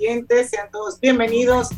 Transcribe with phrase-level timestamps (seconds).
[0.00, 1.68] Sean todos bienvenidos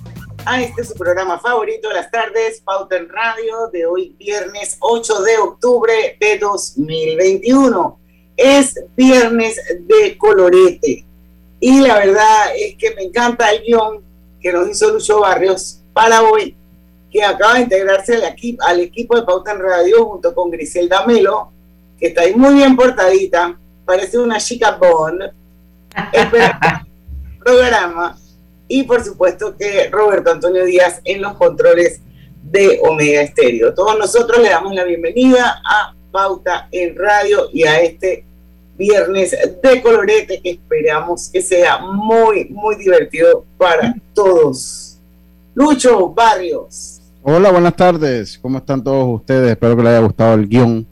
[0.45, 5.23] a este su programa favorito de las tardes, Pauta en Radio, de hoy viernes 8
[5.23, 7.99] de octubre de 2021.
[8.37, 11.05] Es viernes de colorete
[11.59, 14.05] y la verdad es que me encanta el guion
[14.41, 16.55] que nos hizo Lucho Barrios para hoy,
[17.11, 21.05] que acaba de integrarse al, equipo, al equipo de Pauta en Radio junto con Griselda
[21.07, 21.51] Melo,
[21.99, 25.23] que está ahí muy bien portadita, parece una chica Bond.
[27.43, 28.19] programa
[28.69, 32.01] y por supuesto que Roberto Antonio Díaz en los controles
[32.43, 33.75] de Omega Estéreo.
[33.75, 38.25] Todos nosotros le damos la bienvenida a Pauta en Radio y a este
[38.77, 44.99] viernes de colorete que esperamos que sea muy, muy divertido para todos.
[45.55, 47.01] Lucho Barrios.
[47.23, 48.39] Hola, buenas tardes.
[48.41, 49.51] ¿Cómo están todos ustedes?
[49.51, 50.87] Espero que les haya gustado el guion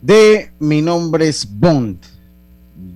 [0.00, 1.98] de Mi nombre es Bond,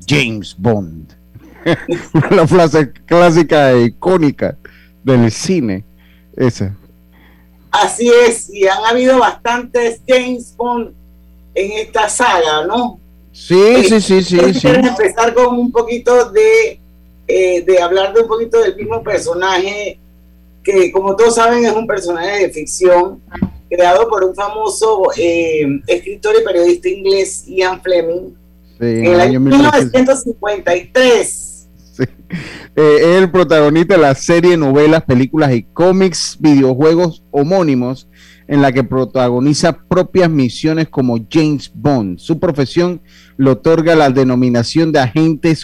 [0.07, 1.20] James Bond.
[2.31, 4.57] la frase clásica e icónica
[5.03, 5.85] del cine.
[6.37, 6.77] Esa.
[7.71, 10.93] Así es, y han habido bastantes James Bond
[11.55, 12.99] en esta saga, ¿no?
[13.33, 14.55] Sí, eh, sí, sí, sí.
[14.55, 14.69] sí.
[14.69, 16.81] empezar con un poquito de,
[17.29, 20.01] eh, de hablar de un poquito del mismo personaje,
[20.65, 23.23] que como todos saben es un personaje de ficción,
[23.69, 28.35] creado por un famoso eh, escritor y periodista inglés, Ian Fleming,
[28.81, 31.50] en el año 1953.
[32.77, 38.09] Eh, es el protagonista de la serie, novelas, películas y cómics, videojuegos homónimos,
[38.51, 42.19] en la que protagoniza propias misiones como James Bond.
[42.19, 43.01] Su profesión
[43.37, 45.57] le otorga la denominación de agente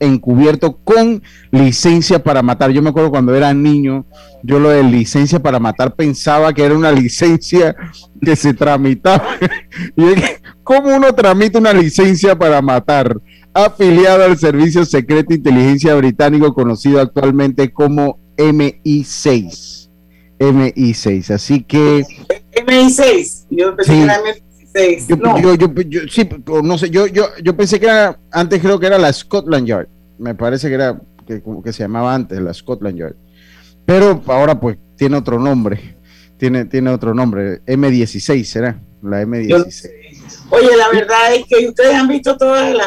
[0.00, 2.70] encubierto con licencia para matar.
[2.70, 4.06] Yo me acuerdo cuando era niño,
[4.42, 7.76] yo lo de licencia para matar pensaba que era una licencia
[8.22, 9.36] que se tramitaba.
[10.64, 13.14] ¿Cómo uno tramita una licencia para matar?
[13.64, 19.88] Afiliado al Servicio Secreto de Inteligencia Británico, conocido actualmente como MI6.
[20.38, 22.04] MI6, así que...
[22.66, 25.06] MI6, yo pensé que era MI6.
[25.08, 25.54] Yo, no.
[25.54, 26.28] Yo, sí,
[26.62, 29.88] no sé, yo, yo, yo pensé que era, antes creo que era la Scotland Yard,
[30.18, 33.16] me parece que era, que, que se llamaba antes la Scotland Yard,
[33.86, 35.96] pero ahora pues tiene otro nombre,
[36.36, 40.05] tiene, tiene otro nombre, M16 será, la M16.
[40.50, 42.84] Oye, la verdad es que ustedes han visto toda la,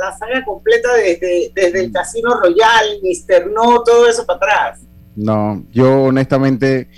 [0.00, 4.80] la, saga completa desde, desde el Casino Royal, Mister No, todo eso para atrás.
[5.14, 6.88] No, yo honestamente,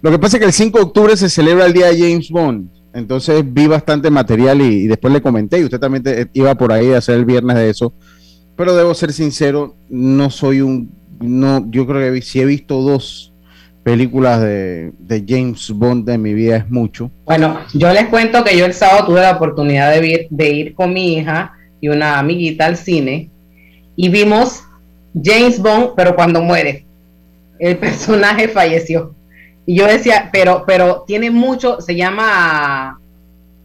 [0.00, 2.30] lo que pasa es que el 5 de octubre se celebra el día de James
[2.30, 6.92] Bond, entonces vi bastante material y, después le comenté, y usted también iba por ahí
[6.92, 7.92] a hacer el viernes de eso,
[8.56, 13.33] pero debo ser sincero, no soy un, no, yo creo que sí he visto dos
[13.84, 14.92] películas de,
[15.28, 17.10] James Bond de mi vida es mucho.
[17.24, 20.74] Bueno, yo les cuento que yo el sábado tuve la oportunidad de ir, de ir
[20.74, 23.30] con mi hija y una amiguita al cine
[23.94, 24.64] y vimos
[25.22, 26.84] James Bond, pero cuando muere,
[27.58, 29.14] el personaje falleció.
[29.66, 33.00] Y yo decía, pero, pero tiene mucho, se llama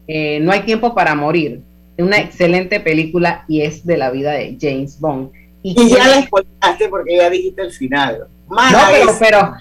[0.07, 1.61] eh, No hay tiempo para morir.
[1.97, 5.31] Es una excelente película y es de la vida de James Bond.
[5.61, 8.27] Y, ya la escuchaste porque ya dijiste el final.
[8.49, 8.57] no,
[8.91, 9.53] pero, pero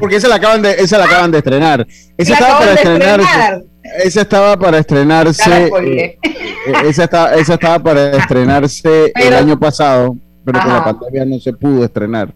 [0.00, 1.86] porque esa la acaban de, esa la acaban de estrenar.
[2.16, 3.64] Esa estaba para estrenarse.
[3.82, 5.66] Esa estaba para estrenarse.
[5.66, 11.24] Eh, eh, esa, estaba, esa estaba para estrenarse el año pasado, pero con la pandemia
[11.24, 12.32] no se pudo estrenar.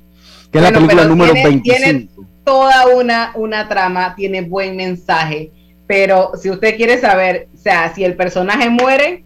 [0.51, 1.79] Que es la película número tiene, 25.
[1.79, 2.09] Tiene
[2.45, 5.51] toda una, una trama, tiene buen mensaje.
[5.87, 9.25] Pero si usted quiere saber, o sea, si el personaje muere,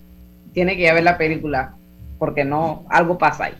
[0.52, 1.74] tiene que ir a ver la película.
[2.18, 3.54] Porque no, algo pasa ahí.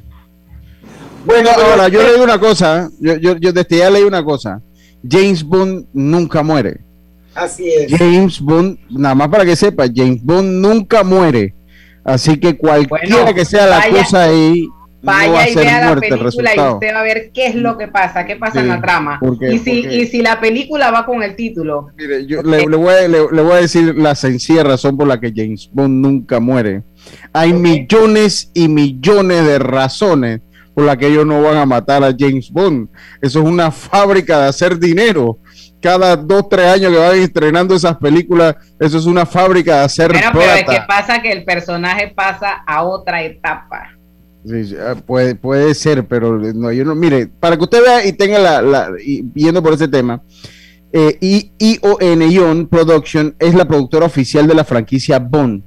[1.25, 4.61] Bueno, ahora yo leí una cosa, yo, yo, yo desde ya leí una cosa.
[5.09, 6.81] James Bond nunca muere.
[7.35, 7.93] Así es.
[7.97, 11.55] James Bond, nada más para que sepa, James Bond nunca muere.
[12.05, 14.67] Así que cualquiera que sea la cosa ahí,
[15.03, 18.27] vaya y vea la película y usted va a ver qué es lo que pasa,
[18.27, 19.21] qué pasa en la trama.
[19.41, 21.89] y, si, y si la película va con el título.
[21.97, 25.33] Mire, yo le, voy a, le, voy a, decir la sencilla razón por la que
[25.35, 26.83] James Bond nunca muere.
[27.33, 30.41] Hay millones y millones de razones
[30.79, 32.89] por la que ellos no van a matar a James Bond.
[33.21, 35.41] Eso es una fábrica de hacer dinero.
[35.83, 40.13] cada dos, tres años que van estrenando esas películas, eso es una fábrica de hacer
[40.13, 43.89] Pero, pero es que pasa que el personaje pasa a otra etapa.
[44.45, 48.13] Sí, ah, puede, puede ser, pero no, yo no, mire, para que usted vea y
[48.13, 50.23] tenga la, la y, viendo por ese tema,
[50.93, 51.19] eh,
[51.59, 55.65] ION Ion Production es la productora oficial de la franquicia Bond,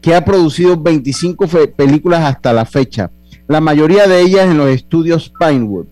[0.00, 3.10] que ha producido 25 películas hasta la fecha,
[3.48, 5.86] la mayoría de ellas en los estudios Pinewood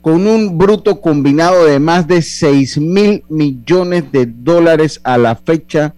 [0.00, 5.94] con un bruto combinado de más de 6 mil millones de dólares a la fecha,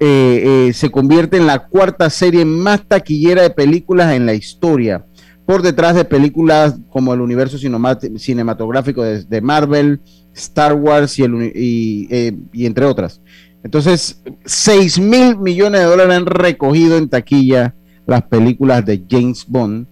[0.00, 5.06] eh, eh, se convierte en la cuarta serie más taquillera de películas en la historia,
[5.46, 10.00] por detrás de películas como el universo cinematográfico de, Marvel,
[10.34, 13.22] Star Wars y, eh, y entre otras.
[13.64, 17.74] Entonces, 6 mil millones de dólares han recogido en taquilla
[18.06, 19.86] las películas de James Bond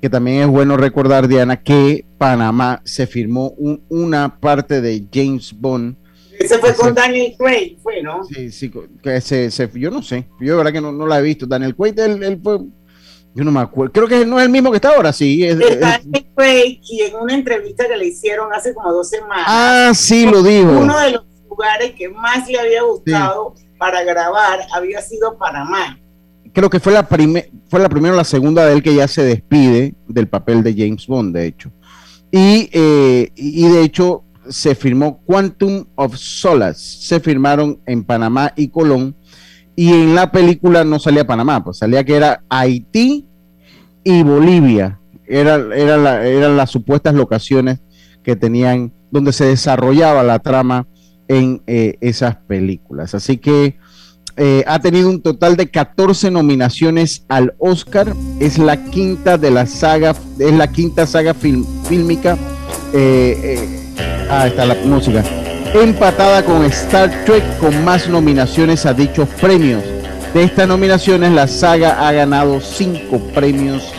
[0.00, 3.54] que también es bueno recordar, Diana, que Panamá se firmó
[3.88, 5.96] una parte de James Bond.
[6.38, 8.22] Ese fue con Daniel Craig, fue, ¿no?
[8.24, 8.70] Sí, sí,
[9.02, 11.46] que se, yo no sé, yo de verdad que no, no la he visto.
[11.46, 12.58] Daniel Craig, él, fue,
[13.34, 15.44] yo no me acuerdo, creo que no es el mismo que está ahora, sí.
[15.44, 19.46] Es, Daniel Craig, y en una entrevista que le hicieron hace como dos semanas.
[19.48, 20.78] Ah, sí, lo dijo.
[20.78, 25.98] Uno de los lugares que más le había gustado para grabar había sido Panamá
[26.52, 29.22] creo que fue la, fue la primera o la segunda de él que ya se
[29.22, 31.70] despide del papel de James Bond, de hecho.
[32.30, 38.68] Y, eh, y de hecho se firmó Quantum of Solace, se firmaron en Panamá y
[38.68, 39.14] Colón,
[39.76, 43.26] y en la película no salía Panamá, pues salía que era Haití
[44.02, 47.80] y Bolivia, era, era eran las supuestas locaciones
[48.22, 50.86] que tenían, donde se desarrollaba la trama
[51.28, 53.14] en eh, esas películas.
[53.14, 53.78] Así que
[54.40, 58.14] eh, ha tenido un total de 14 nominaciones al Oscar.
[58.38, 62.38] Es la quinta de la saga, es la quinta saga fílmica.
[62.92, 65.24] Eh, eh, ah, está la música.
[65.74, 69.82] Empatada con Star Trek con más nominaciones a dichos premios.
[70.32, 73.92] De estas nominaciones, la saga ha ganado cinco premios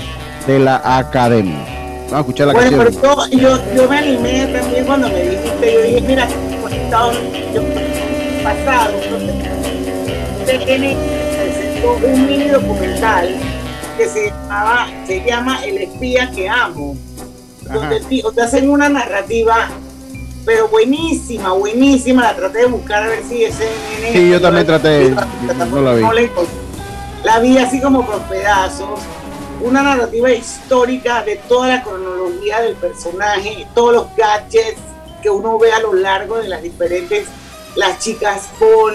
[0.48, 1.66] de la Academia.
[2.06, 5.82] Vamos a escuchar la bueno, Pero yo, yo, me animé también cuando me dijiste, yo
[5.82, 6.28] dije, mira,
[7.54, 7.62] yo,
[8.44, 8.92] pasado,
[10.58, 13.36] presentó un mini documental
[13.98, 14.34] que se,
[15.06, 16.96] se llama El espía que amo,
[17.62, 19.70] donde te hacen una narrativa,
[20.46, 22.24] pero buenísima, buenísima.
[22.24, 23.70] La traté de buscar a ver si ese.
[24.12, 25.14] Sí, yo también traté,
[25.70, 26.30] no la vi.
[27.24, 29.00] La vi así como por pedazos.
[29.62, 34.80] Una narrativa histórica de toda la cronología del personaje, todos los gadgets
[35.22, 37.28] que uno ve a lo largo de las diferentes,
[37.76, 38.94] las chicas con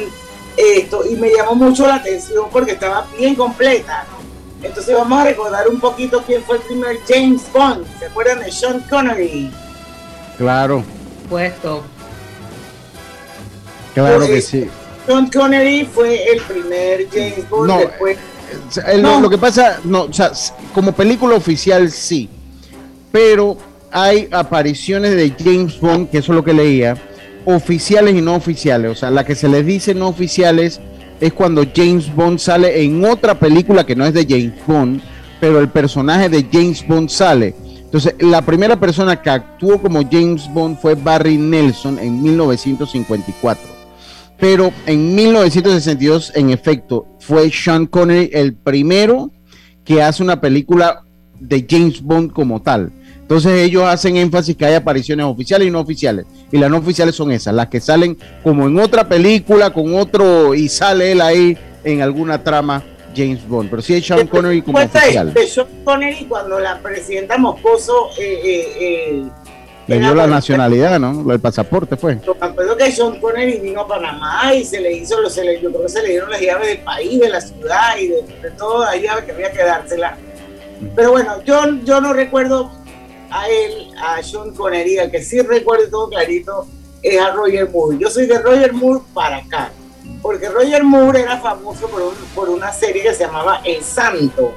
[0.57, 4.07] esto y me llamó mucho la atención porque estaba bien completa.
[4.63, 7.87] Entonces vamos a recordar un poquito quién fue el primer James Bond.
[7.99, 9.51] ¿Se acuerdan de Sean Connery?
[10.39, 10.83] Claro.
[11.29, 11.83] Puesto.
[13.95, 14.69] Claro que sí.
[15.07, 17.69] Sean Connery fue el primer James Bond.
[17.69, 18.19] No, después...
[18.87, 20.31] Eh, lo, que pasa, no, o sea,
[20.73, 22.29] como película oficial sí,
[23.11, 23.57] pero
[23.91, 26.97] hay apariciones de James Bond, que eso es lo que leía,
[27.45, 28.91] oficiales y no oficiales.
[28.91, 30.81] O sea, la que se les dice no oficiales
[31.21, 35.01] es cuando James Bond sale en otra película que no es de James Bond,
[35.41, 37.55] pero el personaje de James Bond sale.
[37.95, 43.75] Entonces, la primera persona que actuó como James Bond fue Barry Nelson en 1954.
[44.39, 49.31] Pero en 1962, en efecto, fue Sean Connery el primero
[49.85, 51.05] que hace una película
[51.39, 52.91] de James Bond como tal.
[53.25, 56.27] Entonces ellos hacen énfasis que hay apariciones oficiales y no oficiales.
[56.53, 60.55] Y las no oficiales son esas, las que salen como en otra película, con otro,
[60.55, 62.83] y sale él ahí en alguna trama
[63.17, 63.71] James Bond.
[63.71, 65.33] Pero sí hay Sean Connery como oficial.
[65.33, 69.25] De Sean Connery cuando la presidenta Moscoso eh, eh, eh,
[69.87, 71.33] le dio la nacionalidad, ¿no?
[71.33, 72.19] El pasaporte fue.
[72.27, 75.85] Lo que Sean Connery vino a Panamá y se le hizo, se le, yo creo
[75.85, 78.95] que se le dieron las llaves del país, de la ciudad y de, de toda
[78.95, 80.19] la llave que había que dársela.
[80.95, 82.84] Pero bueno, yo, yo no recuerdo
[83.31, 86.67] a él, a Sean Connery, el que sí recuerdo todo clarito,
[87.03, 87.99] es a Roger Moore.
[87.99, 89.71] Yo soy de Roger Moore para acá,
[90.23, 91.89] porque Roger Moore era famoso
[92.35, 94.55] por, una serie que se llamaba El Santo,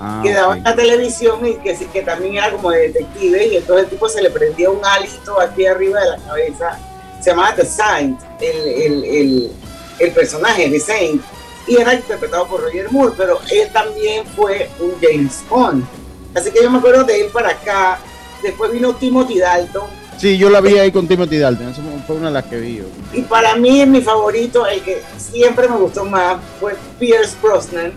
[0.00, 3.56] ah, que daba en la televisión y que, que también era como de detective, y
[3.56, 6.78] entonces el tipo se le prendía un hálito aquí arriba de la cabeza,
[7.20, 9.52] se llamaba The Saint, el, el,
[9.98, 11.22] el personaje de Saint,
[11.66, 15.86] y era interpretado por Roger Moore, pero él también fue un James Bond
[16.34, 17.98] Así que yo me acuerdo de él para acá.
[18.42, 20.02] Después vino Timothy Dalton.
[20.16, 21.68] Sí, yo la vi ahí con Timothy Dalton.
[21.68, 22.82] Esa fue una de las que vi.
[23.12, 27.92] Y para mí, mi favorito, el que siempre me gustó más, fue Pierce Brosnan,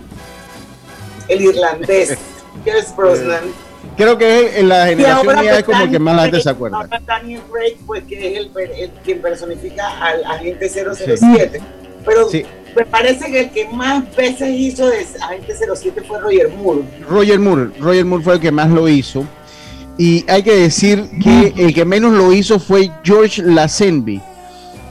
[1.28, 2.18] el irlandés.
[2.64, 3.44] Pierce Brosnan.
[3.98, 6.78] creo que en la generación mía es como el que más la gente se acuerda.
[6.78, 11.62] Ahora Daniel Craig, pues que es el, el, quien personifica al agente 007.
[12.06, 12.30] Pero
[12.76, 16.82] me parece que el que más veces hizo de agente 07 fue Roger Moore.
[17.10, 19.26] Roger Moore, Roger Moore fue el que más lo hizo.
[19.98, 24.22] Y hay que decir que el que menos lo hizo fue George Lazenby.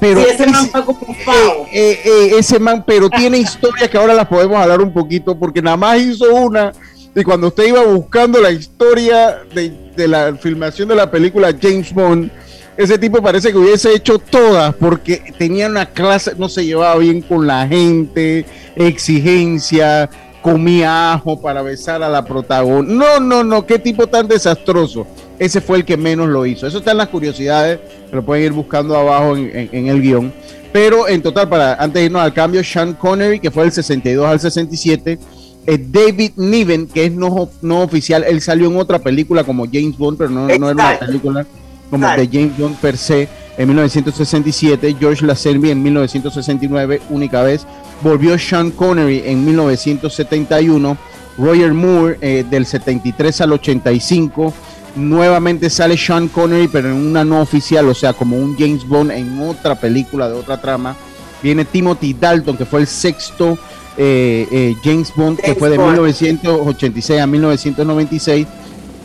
[0.01, 4.15] Pero ese man fue como eh, eh, eh, ese man, pero tiene historias que ahora
[4.15, 6.73] las podemos hablar un poquito, porque nada más hizo una
[7.17, 12.31] y cuando usted iba buscando la historia de, la filmación de la película James Bond,
[12.77, 17.21] ese tipo parece que hubiese hecho todas porque tenía una clase, no se llevaba bien
[17.21, 20.11] con la gente, exigencia,
[20.43, 22.95] comía ajo para besar a la protagonista.
[22.95, 25.07] No, no, no, qué tipo tan desastroso.
[25.39, 26.67] Ese fue el que menos lo hizo.
[26.67, 27.81] Eso está en las curiosidades,
[28.13, 30.33] lo pueden ir buscando abajo en, en el guion.
[30.73, 34.27] Pero en total, para antes de irnos al cambio, Sean Connery, que fue del 62
[34.27, 35.19] al 67,
[35.67, 40.19] David Niven, que es no, no oficial, él salió en otra película como James Bond,
[40.19, 41.47] pero no, no era una película
[41.95, 47.67] como de James Bond per se, en 1967, George Lazenby en 1969, única vez,
[48.03, 50.97] volvió Sean Connery en 1971,
[51.39, 54.53] Roger Moore eh, del 73 al 85,
[54.97, 59.13] nuevamente sale Sean Connery, pero en una no oficial, o sea, como un James Bond
[59.13, 60.97] en otra película de otra trama,
[61.43, 63.57] viene Timothy Dalton, que fue el sexto
[63.97, 68.47] eh, eh, James Bond, que fue de 1986 a 1996,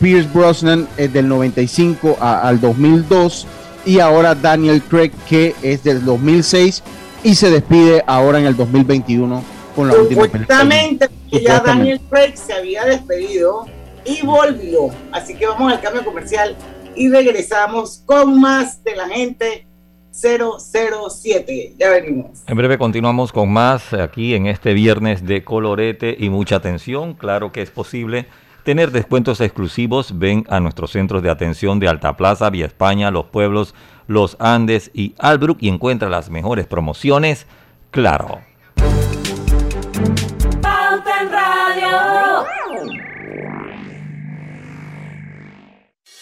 [0.00, 3.46] Pierce Brosnan eh, del 95 al 2002
[3.84, 6.82] y ahora Daniel Craig que es del 2006
[7.22, 9.44] y se despide ahora en el 2021
[9.76, 13.66] con la última Supuestamente ya Daniel Craig se había despedido
[14.04, 14.90] y volvió.
[15.12, 16.56] Así que vamos al cambio comercial
[16.96, 19.66] y regresamos con más de la gente
[20.12, 21.74] 007.
[21.78, 22.42] Ya venimos.
[22.46, 27.14] En breve continuamos con más aquí en este viernes de colorete y mucha atención.
[27.14, 28.26] Claro que es posible
[28.62, 30.18] tener descuentos exclusivos.
[30.18, 33.74] Ven a nuestros centros de atención de Alta Plaza, Vía España, Los Pueblos,
[34.06, 37.46] Los Andes y Albrook y encuentra las mejores promociones.
[37.90, 38.40] Claro.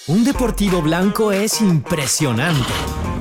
[0.06, 2.72] Un deportivo blanco es impresionante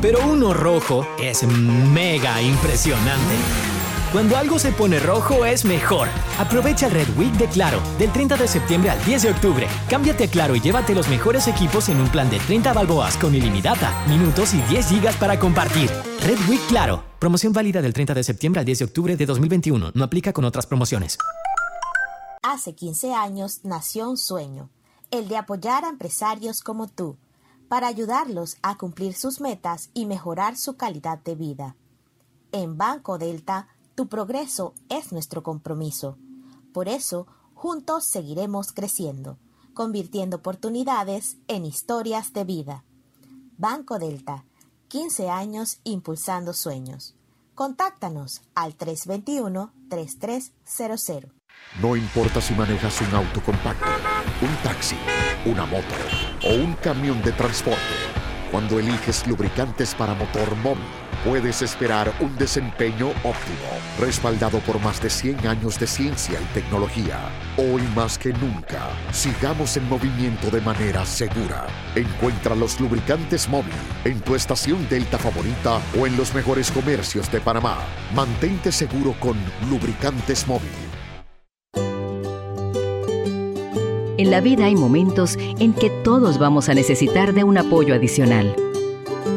[0.02, 3.77] pero uno rojo es mega impresionante.
[4.12, 6.08] Cuando algo se pone rojo es mejor.
[6.40, 9.68] Aprovecha el Red Week de Claro, del 30 de septiembre al 10 de octubre.
[9.90, 13.36] Cámbiate a Claro y llévate los mejores equipos en un plan de 30 balboas con
[13.36, 15.92] ilimitada, minutos y 10 gigas para compartir.
[16.22, 17.04] Red Week Claro.
[17.20, 19.92] Promoción válida del 30 de septiembre al 10 de octubre de 2021.
[19.94, 21.18] No aplica con otras promociones.
[22.44, 24.70] Hace 15 años nació un sueño,
[25.12, 27.18] el de apoyar a empresarios como tú
[27.68, 31.76] para ayudarlos a cumplir sus metas y mejorar su calidad de vida.
[32.54, 36.20] En Banco Delta, tu progreso es nuestro compromiso.
[36.72, 37.25] Por eso,
[37.56, 39.39] juntos seguiremos creciendo,
[39.74, 42.86] convirtiendo oportunidades en historias de vida.
[43.58, 44.46] Banco Delta,
[44.89, 47.16] 15 años impulsando sueños.
[47.56, 51.32] Contáctanos al 321-3300.
[51.82, 53.88] No importa si manejas un auto compacto,
[54.44, 54.96] un taxi,
[55.48, 55.96] una moto
[56.46, 57.82] o un camión de transporte,
[58.51, 60.86] cuando eliges lubricantes para motor móvil,
[61.24, 63.70] puedes esperar un desempeño óptimo,
[64.00, 67.18] respaldado por más de 100 años de ciencia y tecnología.
[67.58, 71.68] Hoy más que nunca, sigamos en movimiento de manera segura.
[71.96, 73.74] Encuentra los lubricantes móvil
[74.06, 77.78] en tu estación Delta favorita o en los mejores comercios de Panamá.
[78.16, 79.38] Mantente seguro con
[79.70, 80.70] lubricantes móvil.
[84.18, 88.56] En la vida hay momentos en que todos vamos a necesitar de un apoyo adicional.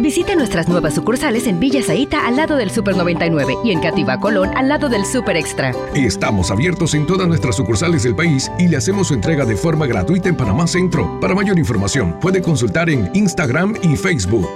[0.00, 4.20] Visite nuestras nuevas sucursales en Villa Zaita al lado del Super 99 y en Cativa
[4.20, 5.72] Colón al lado del Super Extra.
[5.92, 9.86] Estamos abiertos en todas nuestras sucursales del país y le hacemos su entrega de forma
[9.86, 11.18] gratuita en Panamá Centro.
[11.20, 14.48] Para mayor información, puede consultar en Instagram y Facebook.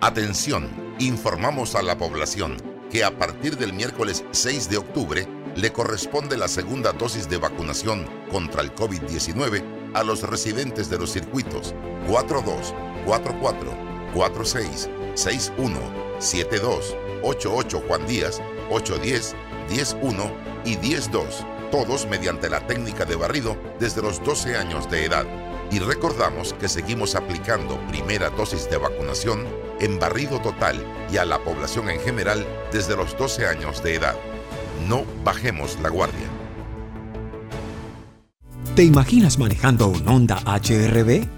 [0.00, 0.68] Atención,
[1.00, 2.56] informamos a la población
[2.88, 8.06] que a partir del miércoles 6 de octubre le corresponde la segunda dosis de vacunación
[8.30, 11.74] contra el COVID-19 a los residentes de los circuitos
[12.08, 12.74] 42
[13.08, 13.72] 44
[14.12, 15.80] 46 61
[16.18, 19.34] 72 88 Juan Díaz 810
[19.68, 20.30] 101
[20.64, 25.24] y 102, todos mediante la técnica de barrido desde los 12 años de edad.
[25.70, 29.46] Y recordamos que seguimos aplicando primera dosis de vacunación
[29.80, 34.16] en barrido total y a la población en general desde los 12 años de edad.
[34.86, 36.26] No bajemos la guardia.
[38.74, 41.37] ¿Te imaginas manejando un Honda HRB?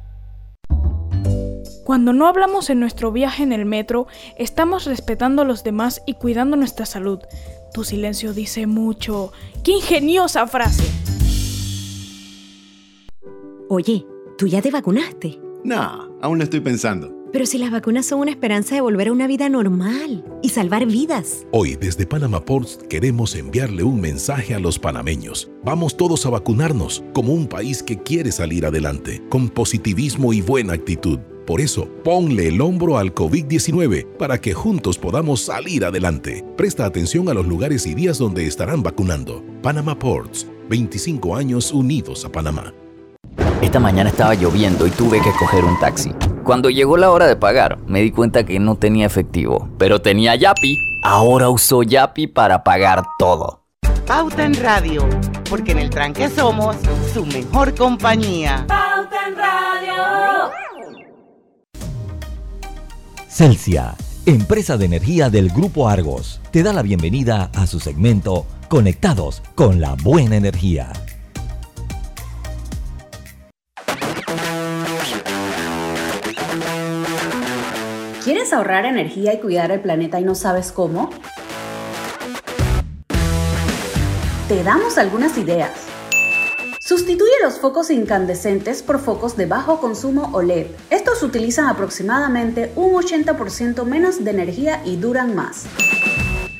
[1.83, 4.07] Cuando no hablamos en nuestro viaje en el metro,
[4.37, 7.19] estamos respetando a los demás y cuidando nuestra salud.
[7.73, 9.31] Tu silencio dice mucho.
[9.63, 10.83] ¡Qué ingeniosa frase!
[13.69, 14.05] Oye,
[14.37, 15.39] ¿tú ya te vacunaste?
[15.63, 17.15] No, aún lo estoy pensando.
[17.31, 20.85] Pero si las vacunas son una esperanza de volver a una vida normal y salvar
[20.85, 21.47] vidas.
[21.51, 25.49] Hoy desde Panama Ports queremos enviarle un mensaje a los panameños.
[25.63, 30.73] Vamos todos a vacunarnos como un país que quiere salir adelante, con positivismo y buena
[30.73, 31.19] actitud.
[31.45, 36.45] Por eso, ponle el hombro al COVID-19 para que juntos podamos salir adelante.
[36.55, 39.43] Presta atención a los lugares y días donde estarán vacunando.
[39.61, 42.73] Panama Ports, 25 años unidos a Panamá.
[43.61, 46.11] Esta mañana estaba lloviendo y tuve que coger un taxi.
[46.43, 50.35] Cuando llegó la hora de pagar, me di cuenta que no tenía efectivo, pero tenía
[50.35, 50.77] Yapi.
[51.03, 53.61] Ahora uso Yapi para pagar todo.
[54.07, 55.07] Pauta en Radio,
[55.49, 56.75] porque en el tranque somos
[57.13, 58.65] su mejor compañía.
[58.67, 60.51] Pauta en Radio.
[63.33, 63.95] Celsia,
[64.25, 69.79] empresa de energía del Grupo Argos, te da la bienvenida a su segmento Conectados con
[69.79, 70.91] la Buena Energía.
[78.21, 81.09] ¿Quieres ahorrar energía y cuidar el planeta y no sabes cómo?
[84.49, 85.90] Te damos algunas ideas.
[86.91, 90.67] Sustituye los focos incandescentes por focos de bajo consumo OLED.
[90.89, 95.67] Estos utilizan aproximadamente un 80% menos de energía y duran más.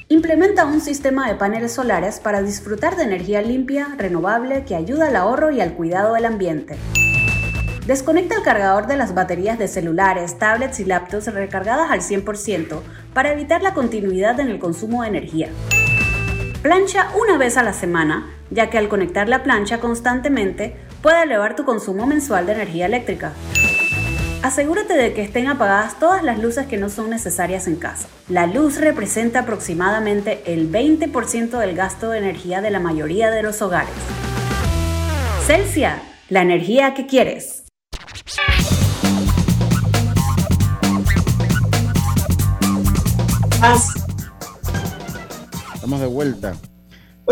[0.07, 5.17] Implementa un sistema de paneles solares para disfrutar de energía limpia, renovable, que ayuda al
[5.17, 6.77] ahorro y al cuidado del ambiente.
[7.85, 12.79] Desconecta el cargador de las baterías de celulares, tablets y laptops recargadas al 100%
[13.13, 15.49] para evitar la continuidad en el consumo de energía.
[16.61, 21.55] Plancha una vez a la semana, ya que al conectar la plancha constantemente puede elevar
[21.55, 23.31] tu consumo mensual de energía eléctrica.
[24.43, 28.07] Asegúrate de que estén apagadas todas las luces que no son necesarias en casa.
[28.27, 33.61] La luz representa aproximadamente el 20% del gasto de energía de la mayoría de los
[33.61, 33.93] hogares.
[35.45, 37.63] Celsia, la energía que quieres.
[45.75, 46.55] Estamos de vuelta.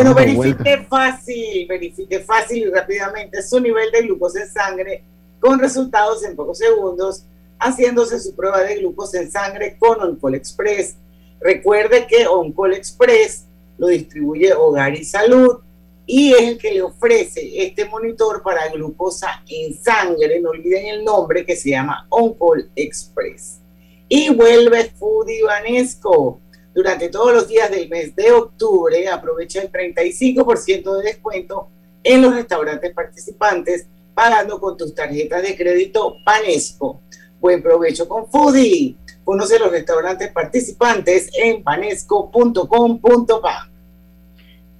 [0.03, 5.03] Bueno, verifique fácil, verifique fácil y rápidamente su nivel de glucosa en sangre
[5.41, 7.25] con resultados en pocos segundos,
[7.59, 10.95] haciéndose su prueba de glucosa en sangre con Oncol Express.
[11.41, 13.43] Recuerde que Oncol Express
[13.77, 15.57] lo distribuye Hogar y Salud
[16.05, 20.39] y es el que le ofrece este monitor para glucosa en sangre.
[20.39, 23.59] No olviden el nombre que se llama Oncol Express.
[24.07, 26.39] Y vuelve Foodie Vanesco.
[26.79, 31.67] Durante todos los días del mes de octubre aprovecha el 35% de descuento
[32.01, 37.01] en los restaurantes participantes pagando con tus tarjetas de crédito Panesco.
[37.41, 38.95] Buen provecho con Foodie.
[39.25, 43.69] Conoce los restaurantes participantes en panesco.com.pa.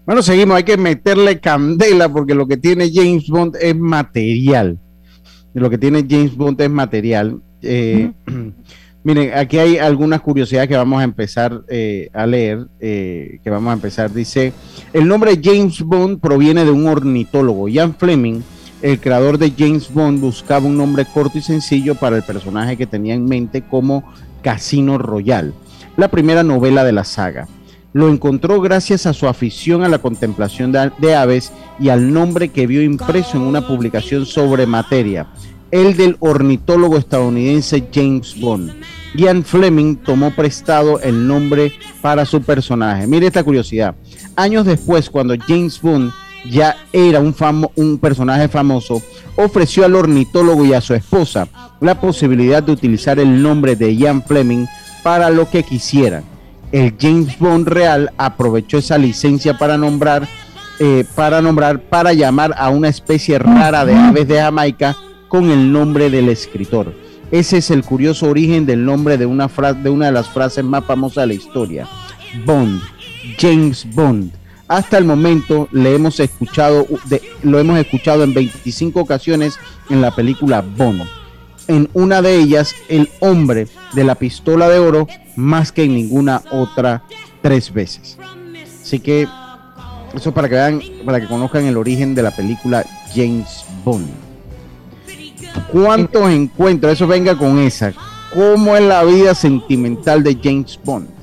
[0.06, 4.80] Bueno, seguimos, hay que meterle candela porque lo que tiene James Bond es material.
[5.54, 7.42] Lo que tiene James Bond es material.
[7.62, 8.10] Eh,
[9.10, 13.72] miren, aquí hay algunas curiosidades que vamos a empezar eh, a leer, eh, que vamos
[13.72, 14.14] a empezar.
[14.14, 14.54] Dice,
[14.94, 18.42] el nombre James Bond proviene de un ornitólogo, Ian Fleming,
[18.84, 22.86] el creador de James Bond, buscaba un nombre corto y sencillo para el personaje que
[22.86, 24.04] tenía en mente como
[24.44, 25.56] Casino Royal,
[25.98, 27.48] la primera novela de la saga.
[27.94, 32.50] Lo encontró gracias a su afición a la contemplación de, de aves y al nombre
[32.50, 35.26] que vio impreso en una publicación sobre materia,
[35.72, 38.99] el del ornitólogo estadounidense James Bond.
[39.16, 43.08] Ian Fleming tomó prestado el nombre para su personaje.
[43.08, 43.96] Mire esta curiosidad.
[44.36, 46.12] Años después, cuando James Bond
[46.50, 49.02] ya era un, famo un personaje famoso,
[49.36, 51.48] ofreció al ornitólogo y a su esposa
[51.82, 54.66] la posibilidad de utilizar el nombre de Ian Fleming
[55.04, 56.24] para lo que quisieran.
[56.72, 60.28] El James Bond real aprovechó esa licencia para nombrar,
[60.80, 64.96] eh, para nombrar, para llamar a una especie rara de aves de Jamaica
[65.28, 66.94] con el nombre del escritor.
[67.32, 70.84] Ese es el curioso origen del nombre de una, de una de las frases más
[70.86, 71.88] famosas de la historia.
[72.46, 72.82] Bond,
[73.38, 74.32] James Bond.
[74.68, 76.88] Hasta el momento le hemos escuchado,
[77.44, 79.58] lo hemos escuchado en 25 ocasiones
[79.90, 81.04] en la película Bond.
[81.68, 86.42] En una de ellas, el hombre de la pistola de oro, más que en ninguna
[86.52, 87.04] otra,
[87.44, 88.18] tres veces.
[88.82, 89.28] Así que
[90.16, 94.29] eso para que vean, para que conozcan el origen de la película James Bond.
[95.72, 96.94] ¿Cuántos encuentros?
[96.94, 97.94] Eso venga con esa.
[98.34, 101.20] ¿Cómo es la vida sentimental de James Bond?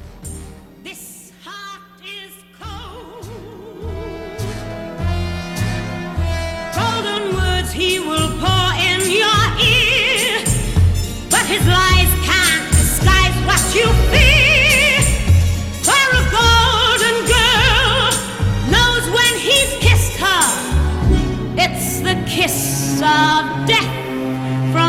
[23.07, 23.96] of death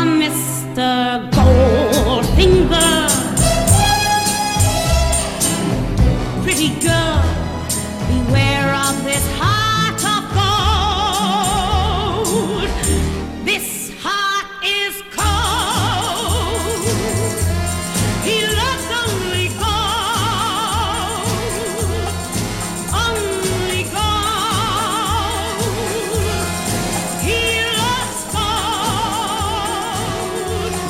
[0.04, 1.28] Mr.
[1.32, 3.08] Goldfinger.
[6.44, 7.22] Pretty girl,
[8.08, 9.24] beware of this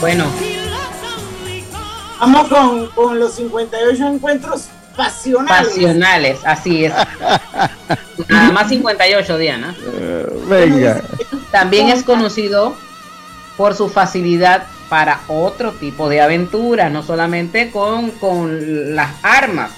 [0.09, 0.25] Bueno,
[2.19, 5.69] Vamos con, con los 58 encuentros pasionales.
[5.69, 6.95] pasionales, así es.
[8.29, 9.77] Nada más 58, Diana.
[10.49, 11.03] venga.
[11.53, 12.75] También es conocido
[13.59, 19.73] por su facilidad para otro tipo de aventuras, no solamente con, con las armas.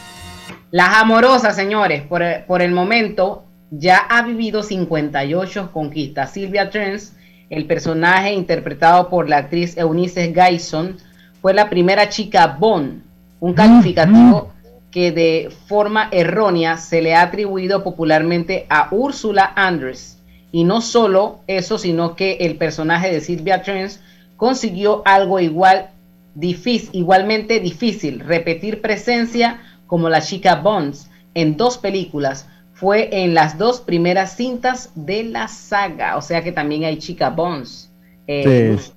[0.71, 6.33] Las amorosas, señores, por, el- por el momento ya ha vivido 58 conquistas.
[6.33, 7.15] Silvia Trens,
[7.51, 10.97] el personaje interpretado por la actriz Eunice Gyson,
[11.43, 13.03] fue la primera chica Bond,
[13.41, 14.53] un calificativo
[14.91, 20.19] que de forma errónea se le ha atribuido popularmente a Úrsula Andress.
[20.53, 24.01] Y no solo eso, sino que el personaje de Silvia Trens
[24.37, 25.91] consiguió algo igual
[26.35, 32.49] difícil, igualmente difícil, repetir presencia como la chica Bonds en dos películas.
[32.81, 37.31] Fue en las dos primeras cintas de la saga, o sea que también hay chica
[37.31, 37.91] Bonds.
[38.27, 38.93] Eh, Sí.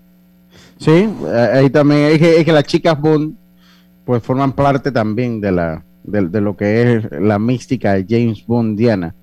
[0.78, 3.36] Sí, eh, ahí también es que, es que las chicas Bond
[4.06, 8.46] pues forman parte también de la de, de lo que es la mística de James
[8.46, 9.16] Bond Diana.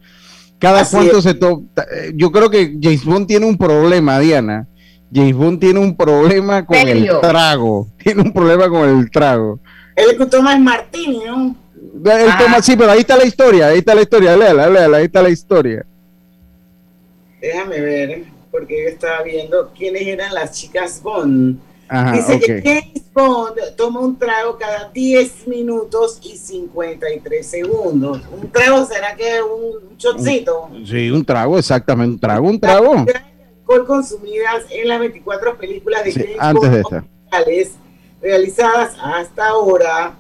[0.59, 1.25] Cada Así cuánto es.
[1.25, 4.67] se to eh, yo creo que James Bond tiene un problema, Diana.
[5.13, 7.17] James Bond tiene un problema con Serio.
[7.17, 7.89] el trago.
[8.03, 9.61] Tiene un problema con el trago.
[9.97, 11.57] El que toma es Martini, ¿no?
[11.93, 12.39] Él Ah.
[12.41, 15.23] toma, sí, pero ahí está la historia, ahí está la historia, léala, léala, ahí está
[15.23, 15.85] la historia.
[17.41, 21.59] Déjame ver, porque yo estaba viendo quiénes eran las chicas Bond.
[21.89, 22.65] Ajá, Dice que ok.
[22.65, 28.21] James Bond toma un trago cada 10 minutos y 53 segundos.
[28.31, 30.71] ¿Un trago será que es un shotcito?
[30.87, 32.95] Sí, un trago, exactamente, un trago, un trago.
[32.95, 37.79] alcohol consumidas en las 24 películas de Sí, James antes Bond de esta.
[38.23, 40.15] realizadas hasta ahora,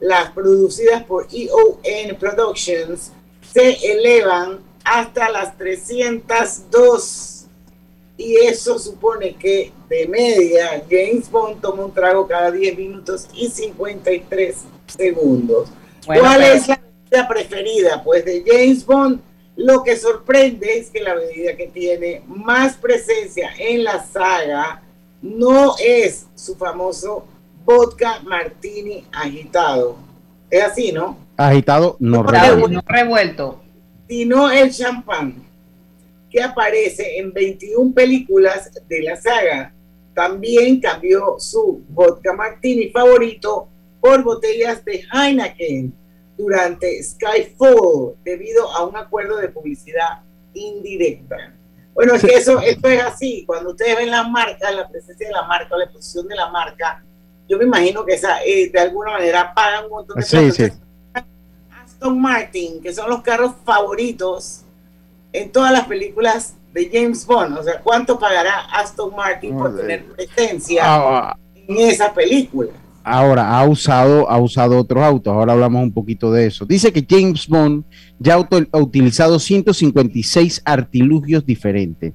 [0.00, 3.12] las producidas por EON Productions,
[3.52, 7.46] se elevan hasta las 302.
[8.16, 13.48] Y eso supone que de media James Bond toma un trago cada 10 minutos y
[13.48, 15.68] 53 segundos.
[16.06, 18.04] Bueno, ¿Cuál pero- es la bebida preferida?
[18.04, 19.20] Pues de James Bond,
[19.56, 24.82] lo que sorprende es que la bebida que tiene más presencia en la saga
[25.22, 27.24] no es su famoso
[27.64, 29.96] vodka martini agitado.
[30.50, 31.18] Es así, ¿no?
[31.36, 32.68] Agitado, no revuelto.
[32.68, 33.62] no revuelto.
[34.08, 35.46] Sino el champán,
[36.30, 39.72] que aparece en 21 películas de la saga.
[40.14, 43.68] También cambió su vodka martini favorito
[44.00, 45.94] por botellas de Heineken
[46.36, 50.22] durante Skyfall debido a un acuerdo de publicidad
[50.54, 51.54] indirecta.
[51.94, 53.44] Bueno, es que eso, esto es así.
[53.46, 57.04] Cuando ustedes ven la marca, la presencia de la marca la exposición de la marca,
[57.50, 60.64] yo me imagino que esa, eh, de alguna manera pagan un montón de Sí, sí.
[61.84, 64.62] Aston Martin, que son los carros favoritos
[65.32, 67.58] en todas las películas de James Bond.
[67.58, 72.70] O sea, ¿cuánto pagará Aston Martin por tener presencia Ah, en esa película?
[73.02, 75.32] Ahora ha usado, ha usado otros autos.
[75.32, 76.64] Ahora hablamos un poquito de eso.
[76.66, 77.84] Dice que James Bond
[78.18, 82.12] ya auto- ha utilizado 156 artilugios diferentes.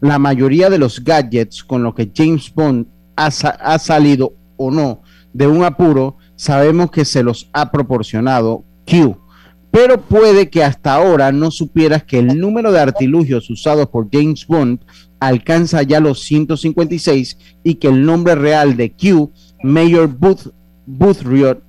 [0.00, 5.00] La mayoría de los gadgets con los que James Bond ha, ha salido o no
[5.32, 9.16] de un apuro, sabemos que se los ha proporcionado Q.
[9.70, 14.46] Pero puede que hasta ahora no supieras que el número de artilugios usados por James
[14.46, 14.80] Bond
[15.20, 19.30] alcanza ya los 156 y que el nombre real de Q,
[19.62, 20.52] Mayor Booth,
[20.86, 21.62] Boothriot,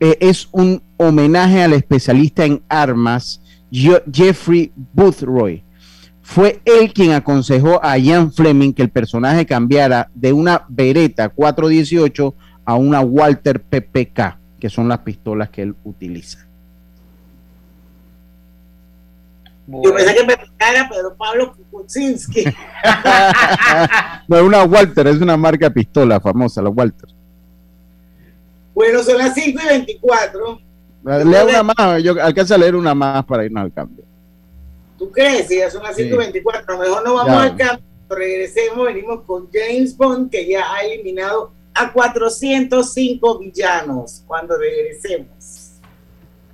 [0.00, 3.40] eh, es un homenaje al especialista en armas
[3.72, 5.63] Jeffrey Boothroyd.
[6.24, 12.34] Fue él quien aconsejó a Ian Fleming que el personaje cambiara de una Beretta 418
[12.64, 16.38] a una Walter PPK, que son las pistolas que él utiliza.
[19.66, 22.44] Yo pensé que me era Pedro Pablo Kuczynski.
[24.26, 27.10] No es una Walter, es una marca de pistola famosa, la Walter.
[28.74, 30.60] Bueno, son las 5 y 24.
[31.04, 34.06] Lea una más, yo alcanzo a leer una más para irnos al cambio.
[35.04, 35.48] ¿Tú crees?
[35.48, 36.16] Sí, ya son las 5 y Sí.
[36.16, 36.62] 24.
[36.66, 37.42] A lo mejor no vamos Ya.
[37.42, 37.84] al cambio.
[38.08, 44.22] Regresemos, venimos con James Bond, que ya ha eliminado a 405 villanos.
[44.26, 45.72] Cuando regresemos.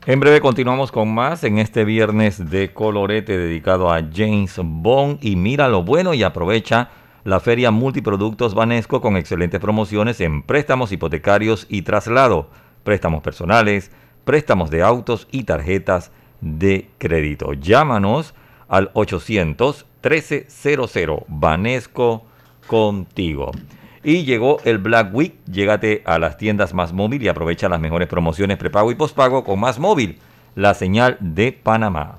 [0.07, 5.37] En breve continuamos con más en este viernes de colorete dedicado a James Bond y
[5.37, 6.89] mira lo bueno y aprovecha
[7.23, 12.49] la feria Multiproductos Banesco con excelentes promociones en préstamos hipotecarios y traslado,
[12.83, 13.91] préstamos personales,
[14.25, 16.11] préstamos de autos y tarjetas
[16.41, 17.53] de crédito.
[17.53, 18.33] Llámanos
[18.71, 22.25] al 800 1300 Banesco
[22.67, 23.51] contigo.
[24.03, 25.35] Y llegó el Black Week.
[25.45, 29.61] Llégate a las tiendas Más Móvil y aprovecha las mejores promociones prepago y pospago con
[29.61, 30.19] Más Móvil,
[30.55, 32.19] la señal de Panamá.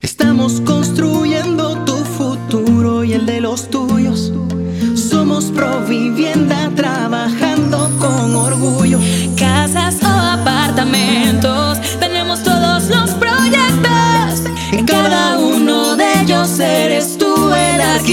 [0.00, 4.32] Estamos construyendo tu futuro y el de los tuyos.
[4.94, 7.43] Somos Provivienda trabajando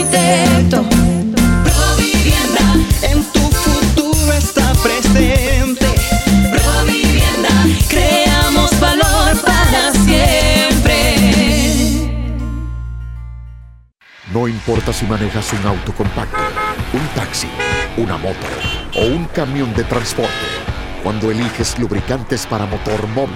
[0.02, 0.84] arquitecto.
[1.64, 5.86] Provivienda, en tu futuro está presente.
[6.52, 7.50] Provivienda,
[7.88, 11.16] creamos valor para siempre.
[14.34, 16.38] No importa si manejas un auto compacto,
[16.94, 17.48] un taxi,
[17.98, 18.48] una moto
[18.96, 20.32] o un camión de transporte.
[21.04, 23.36] Cuando eliges lubricantes para motor móvil,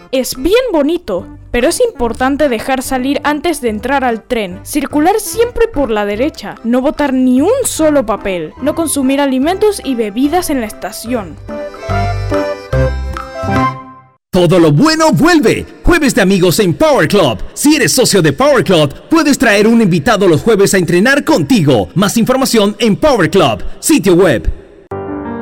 [0.11, 5.69] Es bien bonito, pero es importante dejar salir antes de entrar al tren, circular siempre
[5.69, 10.59] por la derecha, no botar ni un solo papel, no consumir alimentos y bebidas en
[10.59, 11.37] la estación.
[14.29, 15.65] Todo lo bueno vuelve.
[15.83, 17.37] Jueves de amigos en Power Club.
[17.53, 21.87] Si eres socio de Power Club, puedes traer un invitado los jueves a entrenar contigo.
[21.95, 24.60] Más información en Power Club, sitio web.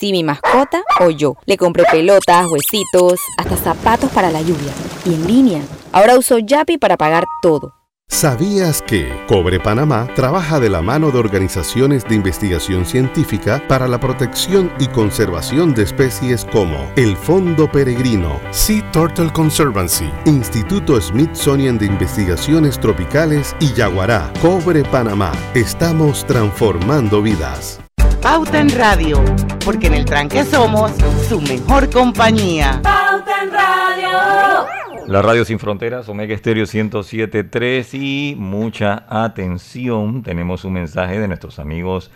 [0.00, 1.36] si mi mascota o yo.
[1.44, 4.72] Le compré pelotas, huesitos, hasta zapatos para la lluvia.
[5.04, 5.62] Y en línea.
[5.92, 7.74] Ahora uso Yapi para pagar todo.
[8.08, 14.00] ¿Sabías que Cobre Panamá trabaja de la mano de organizaciones de investigación científica para la
[14.00, 21.86] protección y conservación de especies como el Fondo Peregrino, Sea Turtle Conservancy, Instituto Smithsonian de
[21.86, 24.32] Investigaciones Tropicales y Yaguará?
[24.42, 27.80] Cobre Panamá, estamos transformando vidas.
[28.22, 29.24] Pauta en Radio,
[29.64, 30.92] porque en el tranque somos
[31.26, 32.80] su mejor compañía.
[32.82, 34.66] Pauta en Radio.
[35.06, 40.22] La Radio Sin Fronteras, Omega Estéreo 107.3 y mucha atención.
[40.22, 42.10] Tenemos un mensaje de nuestros amigos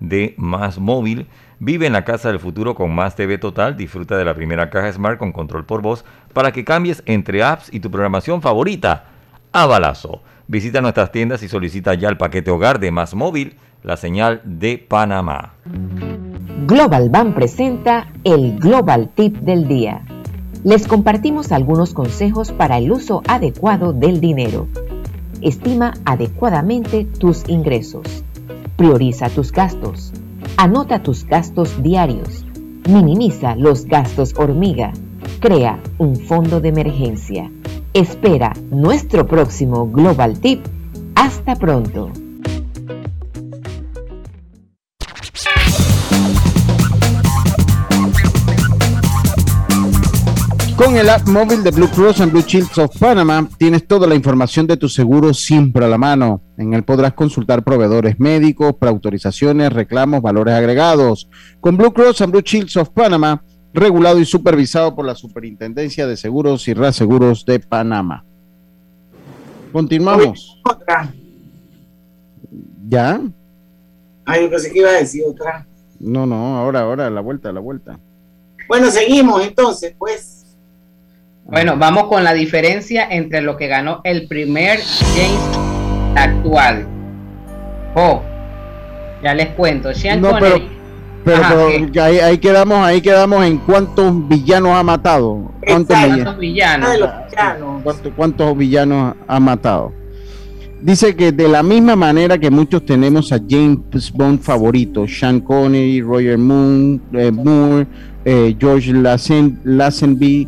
[0.00, 1.28] de Más Móvil.
[1.60, 3.76] Vive en la casa del futuro con Más TV Total.
[3.76, 7.72] Disfruta de la primera caja Smart con control por voz para que cambies entre apps
[7.72, 9.04] y tu programación favorita
[9.52, 10.20] a balazo.
[10.48, 14.78] Visita nuestras tiendas y solicita ya el paquete hogar de Más Móvil, la señal de
[14.78, 15.54] Panamá.
[16.66, 20.06] Global Bank presenta el Global Tip del Día.
[20.64, 24.66] Les compartimos algunos consejos para el uso adecuado del dinero.
[25.42, 28.24] Estima adecuadamente tus ingresos.
[28.76, 30.14] Prioriza tus gastos.
[30.56, 32.46] Anota tus gastos diarios.
[32.88, 34.94] Minimiza los gastos hormiga.
[35.40, 37.50] Crea un fondo de emergencia.
[37.92, 40.64] Espera nuestro próximo Global Tip.
[41.14, 42.10] Hasta pronto.
[50.84, 54.14] Con el app móvil de Blue Cross and Blue Shields of Panama tienes toda la
[54.14, 56.42] información de tu seguro siempre a la mano.
[56.58, 61.26] En él podrás consultar proveedores médicos, preautorizaciones, reclamos, valores agregados.
[61.58, 63.42] Con Blue Cross and Blue Shields of Panama,
[63.72, 68.22] regulado y supervisado por la Superintendencia de Seguros y Reaseguros de Panamá.
[69.72, 70.60] Continuamos.
[70.70, 71.14] Otra.
[72.86, 73.22] ¿Ya?
[74.26, 75.66] Ay, yo pensé que iba a decir otra.
[75.98, 77.98] No, no, ahora, ahora, la vuelta, la vuelta.
[78.68, 80.33] Bueno, seguimos entonces, pues.
[81.44, 84.78] Bueno, vamos con la diferencia entre lo que ganó el primer
[85.14, 85.58] James
[86.16, 86.86] actual.
[87.94, 88.22] Oh,
[89.22, 89.92] ya les cuento.
[89.94, 90.68] Sean No, Connery.
[91.24, 92.00] pero, Ajá, pero ¿qué?
[92.00, 95.52] ahí, ahí quedamos, ahí quedamos en cuántos villanos ha matado.
[95.66, 96.38] ¿Cuántos, Exacto.
[96.38, 96.92] villanos?
[96.96, 97.70] Villanos.
[97.82, 99.92] ¿Cuántos, cuántos villanos ha matado?
[100.80, 106.00] Dice que de la misma manera que muchos tenemos a James Bond favorito, Sean Connery,
[106.02, 107.86] Roger Moon, eh, Moore,
[108.26, 110.46] eh, George Lazen, Lazenby,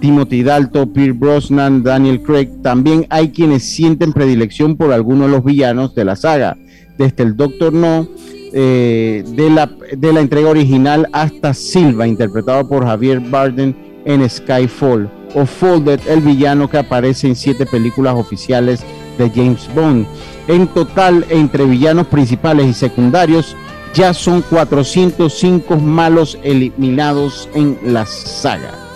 [0.00, 5.44] Timothy Dalton, Pierce Brosnan, Daniel Craig, también hay quienes sienten predilección por algunos de los
[5.44, 6.56] villanos de la saga,
[6.96, 8.08] desde el Doctor No,
[8.52, 15.10] eh, de, la, de la entrega original hasta Silva, interpretado por Javier Bardem en Skyfall,
[15.34, 18.82] o Folded, el villano que aparece en siete películas oficiales
[19.18, 20.06] de James Bond.
[20.46, 23.54] En total, entre villanos principales y secundarios,
[23.94, 28.87] ya son 405 malos eliminados en la saga.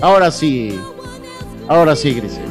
[0.00, 0.78] Ahora sí,
[1.66, 2.44] ahora sí, Grisel.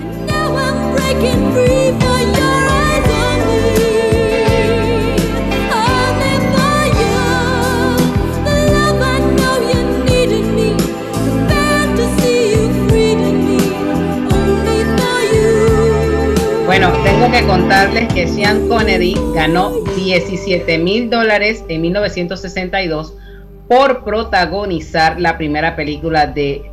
[16.66, 23.14] Bueno, tengo que contarles que Sean Connery ganó 17 mil dólares en 1962
[23.70, 26.70] por protagonizar la primera película de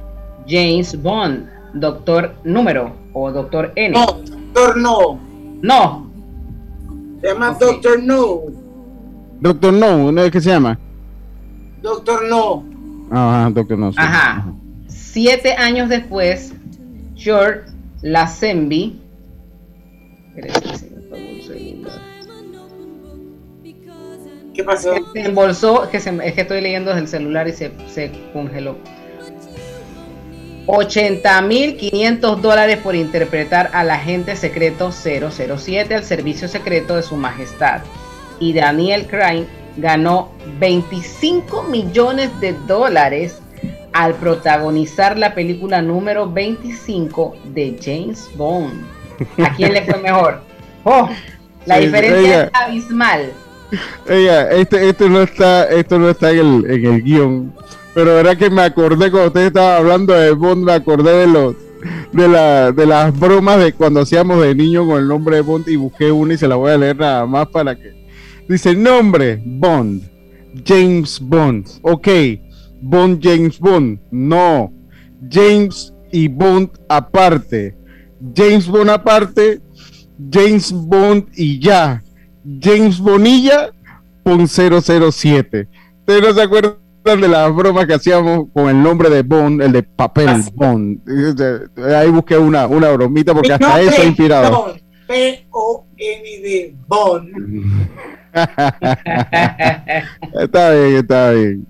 [0.47, 3.95] James Bond, Doctor Número o Doctor N.
[3.99, 4.07] No,
[4.53, 5.19] Doctor No.
[5.63, 6.11] No,
[7.21, 8.41] Se llama Doctor No.
[9.41, 10.79] Doctor No, ¿no es que se llama?
[11.83, 12.65] Doctor No.
[13.11, 13.91] Ah, Doctor No.
[13.93, 13.99] sí.
[14.01, 14.47] Ajá.
[14.89, 16.53] Siete años después,
[17.15, 17.63] George
[18.03, 19.01] Lazenby.
[24.55, 24.93] ¿Qué pasó?
[25.13, 28.77] Se embolsó, que se- es que estoy leyendo desde el celular y se, se congeló.
[30.67, 37.83] 80.500 dólares por interpretar al agente secreto 007 al servicio secreto de su majestad.
[38.41, 39.47] Y Daniel Craig
[39.77, 43.39] ganó 25 millones de dólares
[43.93, 48.73] al protagonizar la película número 25 de James Bond.
[49.45, 50.41] ¿A quién le fue mejor?
[50.87, 51.09] Oh,
[51.65, 53.33] la Sí, diferencia ella- es abismal.
[54.07, 57.55] Este, esto no está, esto no está en el, en el guion.
[57.95, 61.55] Pero verdad que me acordé cuando usted estaba hablando de Bond, me acordé de los
[62.13, 65.69] de la, de las bromas de cuando hacíamos de niño con el nombre de Bond
[65.69, 68.07] y busqué una y se la voy a leer nada más para que
[68.49, 70.03] dice nombre Bond,
[70.65, 72.09] James Bond, ok,
[72.83, 74.73] Bond James Bond, no,
[75.31, 77.77] James y Bond aparte,
[78.35, 79.61] James Bond aparte,
[80.31, 82.03] James Bond y ya,
[82.61, 83.71] James Bonilla
[84.23, 85.69] con 007.
[86.01, 89.73] ¿Ustedes no se acuerdan de las bromas que hacíamos con el nombre de Bond, el
[89.73, 91.01] de papel Bond?
[91.95, 94.75] Ahí busqué una, una bromita porque Mi hasta eso es inspirado.
[95.07, 97.31] P-O-N-D, Bond.
[100.41, 101.67] está bien, está bien.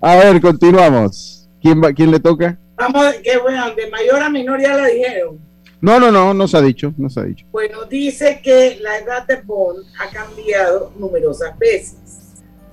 [0.00, 1.48] A ver, continuamos.
[1.60, 2.56] ¿Quién, va, ¿Quién le toca?
[2.76, 5.40] Vamos, que bueno, de mayor a menor ya la dijeron.
[5.80, 7.44] No, no, no, no se ha dicho, no se ha dicho.
[7.50, 12.25] Bueno, dice que la edad de Bond ha cambiado numerosas veces,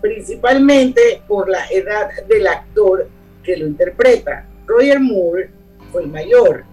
[0.03, 3.07] principalmente por la edad del actor
[3.41, 4.45] que lo interpreta.
[4.67, 5.49] Roger Moore
[5.93, 6.65] fue el mayor,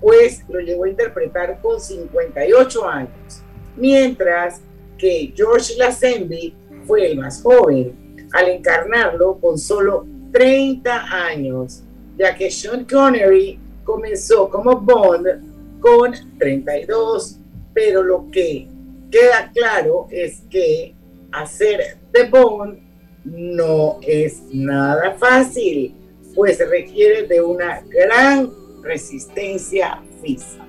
[0.00, 3.42] pues lo llegó a interpretar con 58 años,
[3.76, 4.60] mientras
[4.96, 6.54] que George Lazenby
[6.86, 11.82] fue el más joven al encarnarlo con solo 30 años,
[12.16, 17.40] ya que Sean Connery comenzó como Bond con 32,
[17.74, 18.68] pero lo que
[19.10, 20.94] queda claro es que
[21.32, 22.78] hacer de Bond
[23.24, 25.94] no es nada fácil,
[26.34, 28.50] pues requiere de una gran
[28.82, 30.64] resistencia física.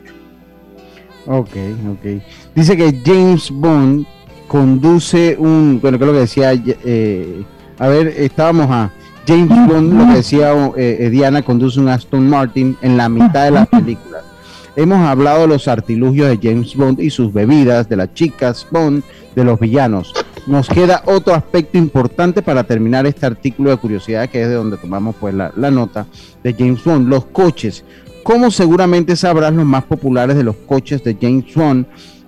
[1.28, 1.56] Ok,
[1.92, 2.22] ok.
[2.56, 4.06] Dice que James Bond
[4.48, 7.44] conduce un, bueno, que es lo que decía, eh,
[7.78, 8.92] a ver, estábamos a
[9.28, 13.46] James Bond, lo que decía eh, eh, Diana, conduce un Aston Martin en la mitad
[13.46, 14.22] de la película.
[14.78, 19.04] Hemos hablado de los artilugios de James Bond y sus bebidas, de las chicas Bond,
[19.36, 20.14] de los villanos.
[20.48, 24.78] Nos queda otro aspecto importante para terminar este artículo de curiosidad, que es de donde
[24.78, 26.08] tomamos pues la, nota
[26.42, 27.84] de James Bond, los coches.
[28.24, 31.86] Como seguramente sabrás, los más populares de los coches de James Bond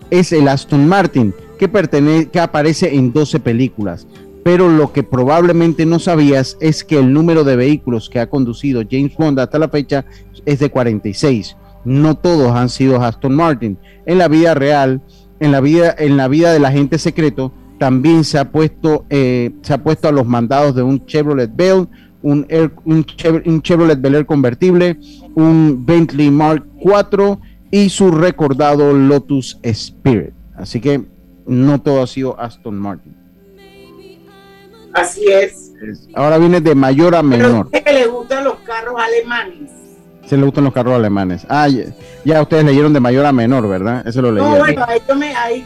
[0.10, 4.06] es el Aston Martin, que, que aparece en 12 películas.
[4.44, 8.84] Pero lo que probablemente no sabías es que el número de vehículos que ha conducido
[8.90, 10.04] James Bond hasta la fecha
[10.46, 11.56] es de 46.
[11.86, 13.78] No todos han sido Aston Martin.
[14.06, 15.02] En la vida real,
[15.40, 19.74] en la vida, en la vida del agente secreto, también se ha puesto, eh, se
[19.74, 21.88] ha puesto a los mandados de un Chevrolet Bell,
[22.22, 22.46] un,
[22.86, 23.06] un,
[23.64, 25.00] Chevrolet Bel Air convertible,
[25.36, 27.40] un Bentley Mark IV
[27.72, 30.34] y su recordado Lotus Spirit.
[30.56, 31.06] Así que
[31.48, 33.16] no todo ha sido Aston Martin.
[34.94, 35.72] Así es.
[36.14, 37.70] Ahora viene de mayor a menor.
[37.72, 39.72] Pero que le gustan los carros alemanes.
[40.30, 41.44] Se le gustan los carros alemanes.
[41.50, 41.68] Ah,
[42.24, 44.08] ya, ustedes leyeron de mayor a menor, ¿verdad?
[44.08, 44.44] Eso lo leí.
[44.44, 45.02] No, bueno, ahí,
[45.36, 45.66] ahí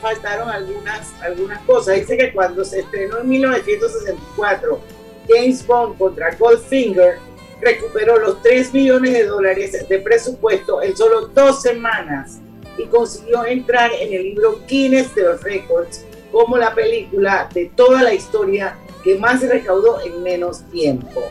[0.00, 1.96] faltaron algunas, algunas cosas.
[1.96, 4.80] Dice que cuando se estrenó en 1964
[5.28, 7.18] James Bond contra Goldfinger,
[7.60, 12.38] recuperó los 3 millones de dólares de presupuesto en solo dos semanas
[12.78, 18.02] y consiguió entrar en el libro Guinness de los Records como la película de toda
[18.02, 21.24] la historia que más se recaudó en menos tiempo.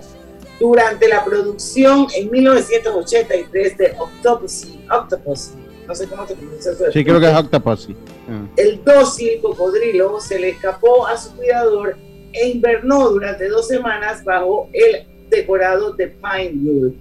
[0.60, 6.92] Durante la producción en 1983 de Octopussy, Octopussy no sé cómo se pronuncia eso.
[6.92, 7.96] Sí, creo que es Octopussy.
[8.28, 8.46] Ah.
[8.58, 11.96] El dócil cocodrilo se le escapó a su cuidador
[12.34, 16.94] e invernó durante dos semanas bajo el decorado de Pinewood.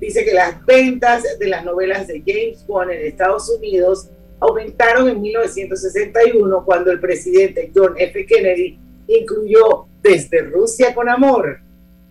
[0.00, 5.20] Dice que las ventas de las novelas de James Bond en Estados Unidos aumentaron en
[5.20, 8.26] 1961 cuando el presidente John F.
[8.26, 11.60] Kennedy incluyó Desde Rusia con Amor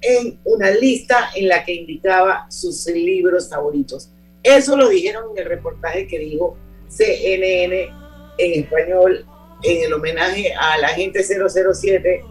[0.02, 4.12] en una lista en la que indicaba sus libros favoritos.
[4.44, 7.90] Eso lo dijeron en el reportaje que dijo CNN
[8.38, 9.26] en español
[9.64, 12.24] en el homenaje a la gente 007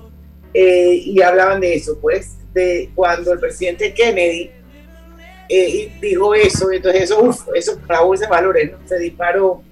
[0.54, 4.50] eh, y hablaban de eso, pues, de cuando el presidente Kennedy
[5.48, 9.62] eh, dijo eso, entonces eso, uff, eso para bolsa de valores, se disparó.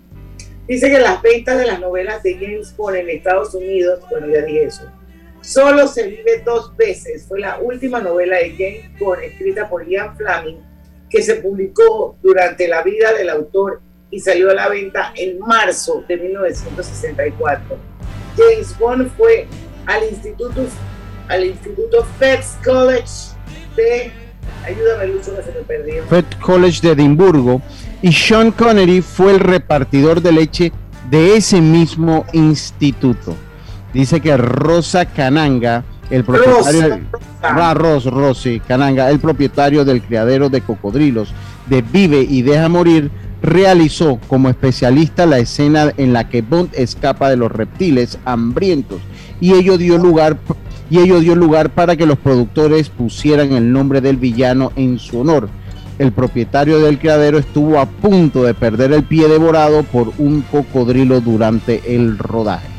[0.69, 4.43] Dice que las ventas de las novelas de James Bond en Estados Unidos, bueno, ya
[4.43, 4.91] dije eso,
[5.47, 7.25] solo se vive dos veces.
[7.27, 10.59] Fue la última novela de James Bond escrita por Ian Fleming,
[11.09, 13.81] que se publicó durante la vida del autor
[14.11, 17.77] y salió a la venta en marzo de 1964.
[18.37, 19.47] James Bond fue
[19.87, 20.67] al instituto,
[21.29, 23.37] al instituto Feds College
[23.77, 24.11] de,
[25.23, 26.05] se me perdió.
[26.07, 27.63] Fed College de Edimburgo
[28.03, 30.73] y Sean Connery fue el repartidor de leche
[31.11, 33.37] de ese mismo instituto.
[33.97, 37.01] Dice que Rosa Cananga, el propietario
[37.75, 41.33] Rosa, Rossi Cananga, el propietario del criadero de cocodrilos
[41.65, 47.31] de Vive y Deja Morir, realizó como especialista la escena en la que Bond escapa
[47.31, 49.01] de los reptiles hambrientos
[49.41, 50.37] y ello dio lugar
[50.91, 55.21] y ello dio lugar para que los productores pusieran el nombre del villano en su
[55.21, 55.49] honor.
[55.99, 61.23] El propietario del criadero estuvo a punto de perder el pie devorado por un cocodrilo
[61.23, 62.76] durante el rodaje.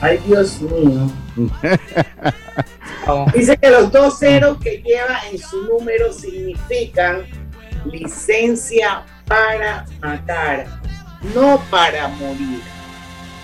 [0.00, 1.10] Ay, Dios mío.
[3.34, 7.22] Dice que los dos ceros que lleva en su número significan
[7.84, 10.66] licencia para matar,
[11.34, 12.60] no para morir.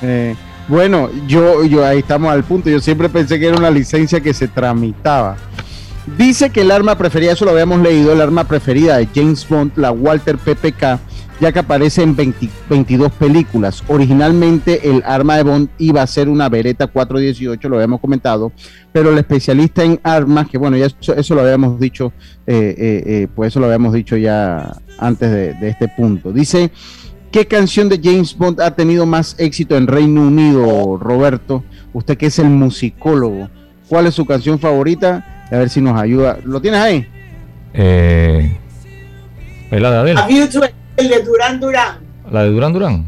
[0.02, 0.34] Eh,
[0.68, 2.70] bueno, yo, yo ahí estamos al punto.
[2.70, 5.36] Yo siempre pensé que era una licencia que se tramitaba.
[6.18, 9.72] Dice que el arma preferida, eso lo habíamos leído, el arma preferida de James Bond,
[9.76, 11.00] la Walter PPK,
[11.40, 13.82] ya que aparece en 22 películas.
[13.88, 18.52] Originalmente el arma de Bond iba a ser una Beretta 418, lo habíamos comentado,
[18.92, 22.12] pero el especialista en armas, que bueno, ya eso, lo habíamos dicho,
[22.46, 26.32] eh, eh, eh, pues eso lo habíamos dicho ya antes de, de este punto.
[26.32, 26.70] Dice
[27.34, 31.64] ¿Qué canción de James Bond ha tenido más éxito en Reino Unido, Roberto?
[31.92, 33.48] Usted que es el musicólogo.
[33.88, 35.46] ¿Cuál es su canción favorita?
[35.50, 36.38] A ver si nos ayuda.
[36.44, 37.08] ¿Lo tienes ahí?
[37.72, 38.56] Eh,
[39.68, 40.20] la de Adele.
[40.96, 41.98] El de Durán Durán.
[42.30, 43.04] La de Durán Durán.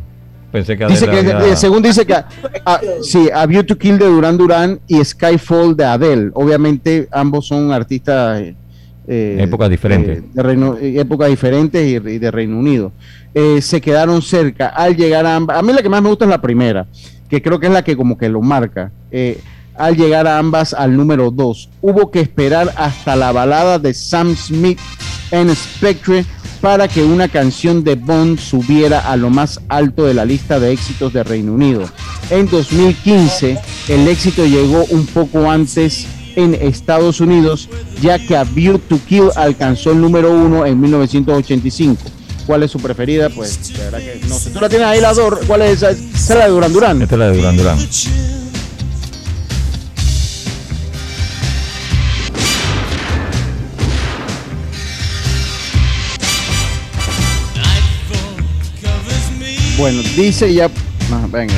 [0.53, 2.27] Pensé que Dice que, había- eh, según dice que a,
[2.65, 6.31] a- sí, A View to Kill de Duran Duran y Skyfall de Adele.
[6.35, 8.43] Obviamente ambos son artistas
[9.09, 10.19] eh, Épocas diferentes.
[10.19, 12.93] eh, de Reino- épocas diferentes y, y de Reino Unido.
[13.35, 15.59] Eh, se quedaron cerca al llegar a ambas.
[15.59, 16.87] A mí la que más me gusta es la primera,
[17.29, 18.91] que creo que es la que como que lo marca.
[19.11, 19.39] Eh,
[19.75, 24.35] al llegar a ambas al número 2, hubo que esperar hasta la balada de Sam
[24.35, 24.79] Smith
[25.31, 26.25] en Spectre
[26.61, 30.73] para que una canción de Bond subiera a lo más alto de la lista de
[30.73, 31.85] éxitos de Reino Unido.
[32.31, 37.69] En 2015, el éxito llegó un poco antes en Estados Unidos,
[38.03, 42.03] ya que A View Kill alcanzó el número uno en 1985.
[42.47, 43.29] ¿Cuál es su preferida?
[43.29, 44.51] Pues, de verdad que no sé.
[44.51, 45.13] ¿Tú la tienes ahí, la?
[45.47, 45.91] ¿Cuál es esa?
[45.91, 47.03] Esa es la de Duran Duran.
[47.03, 47.79] Esta es la de Duran Duran.
[59.77, 60.71] Bueno, dice ya.
[61.13, 61.55] Ah, venga.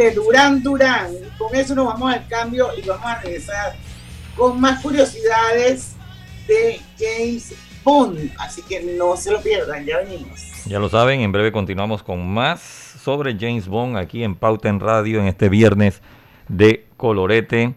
[0.00, 0.62] De Duran.
[1.12, 3.76] Y Con eso nos vamos al cambio y vamos a regresar
[4.34, 5.94] con más curiosidades
[6.48, 8.30] de James Bond.
[8.38, 10.40] Así que no se lo pierdan, ya venimos.
[10.64, 14.80] Ya lo saben, en breve continuamos con más sobre James Bond aquí en Pauta en
[14.80, 16.00] Radio en este viernes
[16.48, 17.74] de colorete.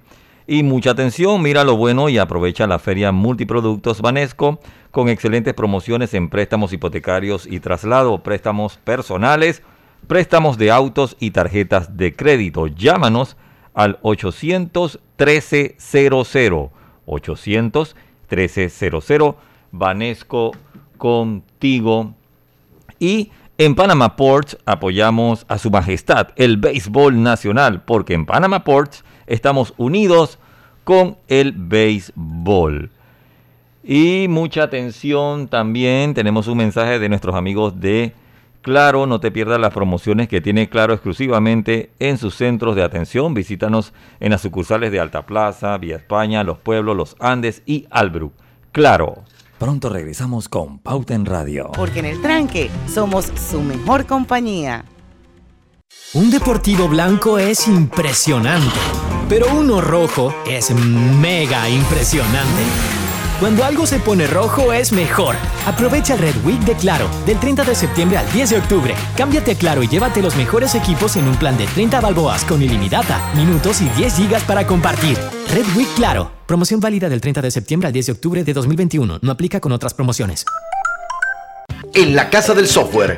[0.47, 4.59] Y mucha atención, mira lo bueno y aprovecha la feria Multiproductos Banesco
[4.91, 9.63] con excelentes promociones en préstamos hipotecarios y traslado, préstamos personales,
[10.07, 12.67] préstamos de autos y tarjetas de crédito.
[12.67, 13.37] Llámanos
[13.73, 16.69] al 800 1300
[17.05, 17.95] 800
[18.29, 19.35] 1300
[19.71, 20.51] Banesco
[20.97, 22.13] contigo.
[22.99, 29.03] Y en Panama Ports apoyamos a su majestad el béisbol nacional, porque en Panama Ports
[29.27, 30.39] estamos unidos
[30.83, 32.91] con el béisbol.
[33.83, 38.13] Y mucha atención también, tenemos un mensaje de nuestros amigos de
[38.63, 43.33] Claro, no te pierdas las promociones que tiene Claro exclusivamente en sus centros de atención.
[43.33, 43.91] Visítanos
[44.21, 48.31] en las sucursales de Alta Plaza, Vía España, Los Pueblos, Los Andes y Albrook.
[48.71, 49.25] Claro.
[49.59, 51.71] Pronto regresamos con Pauta en Radio.
[51.75, 54.85] Porque en el tranque somos su mejor compañía.
[56.13, 58.79] Un deportivo blanco es impresionante,
[59.27, 63.02] pero uno rojo es mega impresionante.
[63.43, 65.35] Cuando algo se pone rojo es mejor.
[65.65, 68.95] Aprovecha el Red Week de Claro, del 30 de septiembre al 10 de octubre.
[69.17, 72.61] Cámbiate a Claro y llévate los mejores equipos en un plan de 30 balboas con
[72.61, 75.17] ilimitada, minutos y 10 gigas para compartir.
[75.53, 76.31] Red Week Claro.
[76.45, 79.19] Promoción válida del 30 de septiembre al 10 de octubre de 2021.
[79.21, 80.45] No aplica con otras promociones.
[81.93, 83.17] En la Casa del Software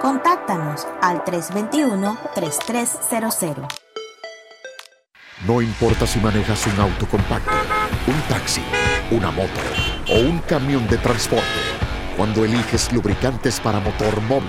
[0.00, 3.68] Contáctanos al 321-3300.
[5.46, 7.52] No importa si manejas un auto compacto,
[8.06, 8.62] un taxi,
[9.10, 9.60] una moto
[10.08, 11.44] o un camión de transporte.
[12.16, 14.48] Cuando eliges lubricantes para motor móvil,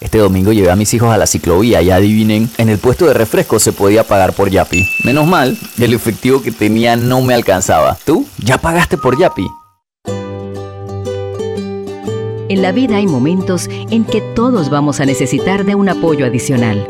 [0.00, 3.14] Este domingo llevé a mis hijos a la ciclovía y adivinen, en el puesto de
[3.14, 4.86] refresco se podía pagar por Yapi.
[5.04, 7.96] Menos mal, el efectivo que tenía no me alcanzaba.
[8.04, 8.26] ¿Tú?
[8.38, 9.46] ¿Ya pagaste por Yapi?
[12.48, 16.86] En la vida hay momentos en que todos vamos a necesitar de un apoyo adicional.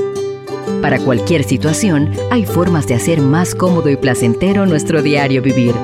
[0.83, 5.75] Para cualquier situación, hay formas de hacer más cómodo y placentero nuestro diario vivir.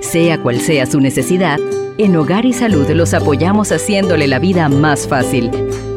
[0.00, 1.58] Sea cual sea su necesidad,
[1.98, 5.50] en Hogar y Salud los apoyamos haciéndole la vida más fácil,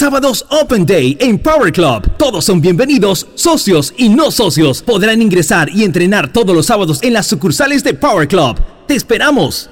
[0.00, 2.16] Sábados Open Day en Power Club.
[2.16, 4.82] Todos son bienvenidos, socios y no socios.
[4.82, 8.58] Podrán ingresar y entrenar todos los sábados en las sucursales de Power Club.
[8.86, 9.68] ¡Te esperamos!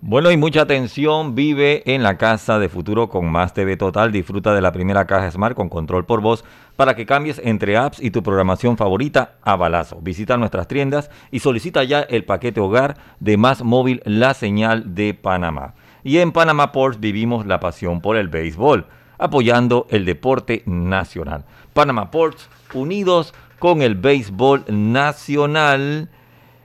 [0.00, 4.12] Bueno, y mucha atención, vive en la casa de futuro con Más TV Total.
[4.12, 6.42] Disfruta de la primera caja Smart con control por voz
[6.76, 9.98] para que cambies entre apps y tu programación favorita a balazo.
[10.00, 15.12] Visita nuestras tiendas y solicita ya el paquete hogar de Más Móvil, la señal de
[15.12, 15.74] Panamá.
[16.02, 18.86] Y en Panamá Ports vivimos la pasión por el béisbol,
[19.18, 21.44] apoyando el deporte nacional.
[21.72, 26.08] Panamá Ports, unidos con el béisbol nacional.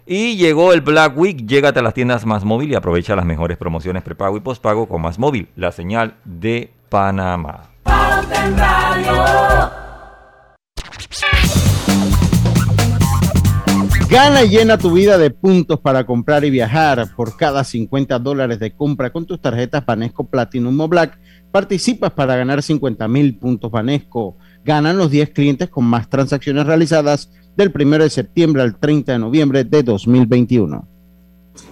[0.07, 3.57] Y llegó el Black Week, llégate a las tiendas Más Móvil y aprovecha las mejores
[3.57, 7.63] promociones prepago y postpago con Más Móvil, la señal de Panamá.
[14.15, 17.05] Gana y llena tu vida de puntos para comprar y viajar.
[17.17, 21.19] Por cada 50 dólares de compra con tus tarjetas Banesco Platinum o Black,
[21.51, 24.37] participas para ganar 50 mil puntos Banesco.
[24.63, 29.19] Ganan los 10 clientes con más transacciones realizadas del 1 de septiembre al 30 de
[29.19, 30.87] noviembre de 2021.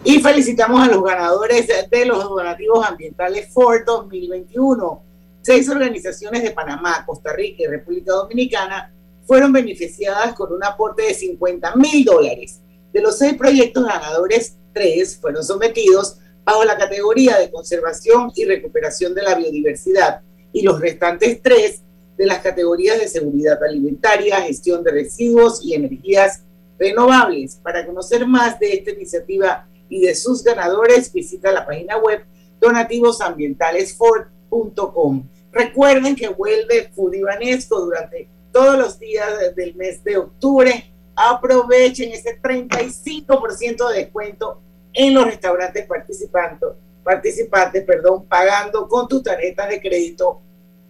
[0.04, 5.02] Y felicitamos a los ganadores de los donativos ambientales Ford 2021.
[5.42, 8.93] Seis organizaciones de Panamá, Costa Rica y República Dominicana
[9.26, 12.62] fueron beneficiadas con un aporte de 50 mil dólares.
[12.92, 19.16] De los seis proyectos ganadores, tres fueron sometidos bajo la categoría de conservación y recuperación
[19.16, 20.22] de la biodiversidad
[20.52, 21.82] y los restantes tres
[22.18, 26.44] de las categorías de seguridad alimentaria, gestión de residuos y energías
[26.78, 27.60] renovables.
[27.64, 32.24] Para conocer más de esta iniciativa y de sus ganadores, visita la página web
[32.60, 35.28] donativosambientalesford.com.
[35.52, 40.94] Recuerden que vuelve Foodie Banesco durante todos los días del mes de octubre.
[41.16, 44.62] Aprovechen ese 35% de descuento
[44.94, 50.40] en los restaurantes participantes, perdón, pagando con tus tarjetas de crédito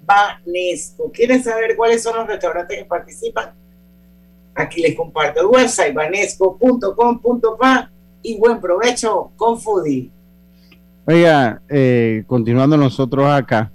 [0.06, 1.12] Banesco.
[1.12, 3.54] ¿Quieren saber cuáles son los restaurantes que participan?
[4.56, 7.90] Aquí les comparto el website banesco.com.pa
[8.22, 10.12] y buen provecho con Foodie.
[11.06, 13.72] Oiga, eh, continuando nosotros acá,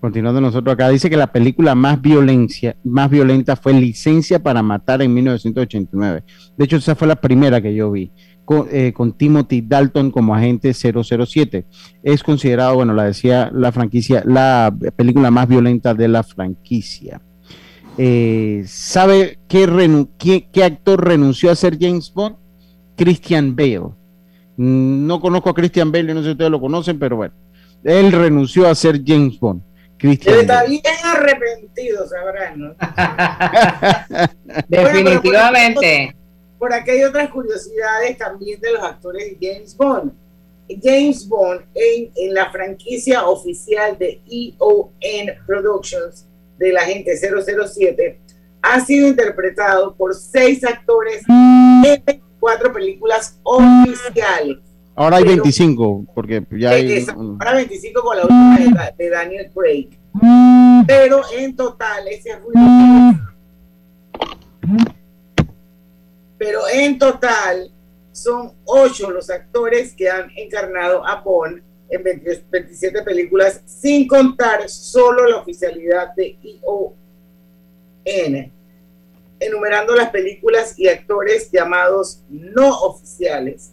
[0.00, 5.02] continuando nosotros acá, dice que la película más violencia, más violenta fue Licencia para Matar
[5.02, 6.24] en 1989.
[6.56, 8.10] De hecho, esa fue la primera que yo vi.
[8.44, 11.66] Con, eh, Timothy Dalton como agente 007.
[12.02, 17.20] Es considerado, bueno, la decía la franquicia, la película más violenta de la franquicia.
[17.96, 22.36] Eh, ¿Sabe qué, qué actor renunció a ser James Bond?
[22.96, 23.92] Christian Bale.
[24.56, 27.34] Mm, No conozco a Christian Bale, no sé si ustedes lo conocen, pero bueno,
[27.82, 29.62] él renunció a ser James Bond.
[30.00, 32.74] Christian Él está bien arrepentido, sabrán, ¿no?
[34.68, 36.16] Definitivamente.
[36.58, 40.12] Por aquí hay otras curiosidades también de los actores de James Bond.
[40.82, 44.90] James Bond en, en la franquicia oficial de EON
[45.46, 46.26] Productions
[46.58, 48.20] del agente 007
[48.62, 54.58] ha sido interpretado por seis actores en 24 películas oficiales.
[54.96, 56.92] Ahora hay Pero- 25, porque ya hay...
[56.92, 59.88] Esa- Ahora 25 con la última de, Da- de Daniel Craig.
[60.86, 62.52] Pero en total, ese fue
[66.38, 67.70] Pero en total
[68.12, 74.68] son ocho los actores que han encarnado a Bond en 20 27 películas, sin contar
[74.68, 76.92] solo la oficialidad de ION,
[79.40, 83.72] enumerando las películas y actores llamados no oficiales.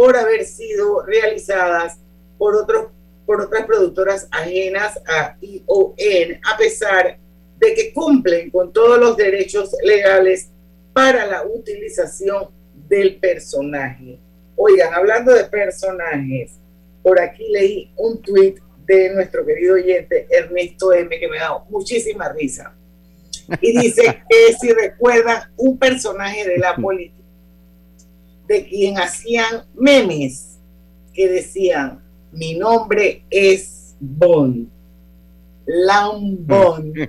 [0.00, 1.98] Por haber sido realizadas
[2.38, 2.86] por, otros,
[3.26, 7.18] por otras productoras ajenas a ION, a pesar
[7.58, 10.48] de que cumplen con todos los derechos legales
[10.94, 12.48] para la utilización
[12.88, 14.18] del personaje.
[14.56, 16.52] Oigan, hablando de personajes,
[17.02, 21.66] por aquí leí un tuit de nuestro querido oyente Ernesto M que me ha dado
[21.68, 22.74] muchísima risa.
[23.60, 27.18] Y dice que si recuerdan un personaje de la política,
[28.50, 30.58] de quien hacían memes
[31.14, 32.00] que decían,
[32.32, 34.66] mi nombre es Bond.
[35.66, 36.92] Lambón.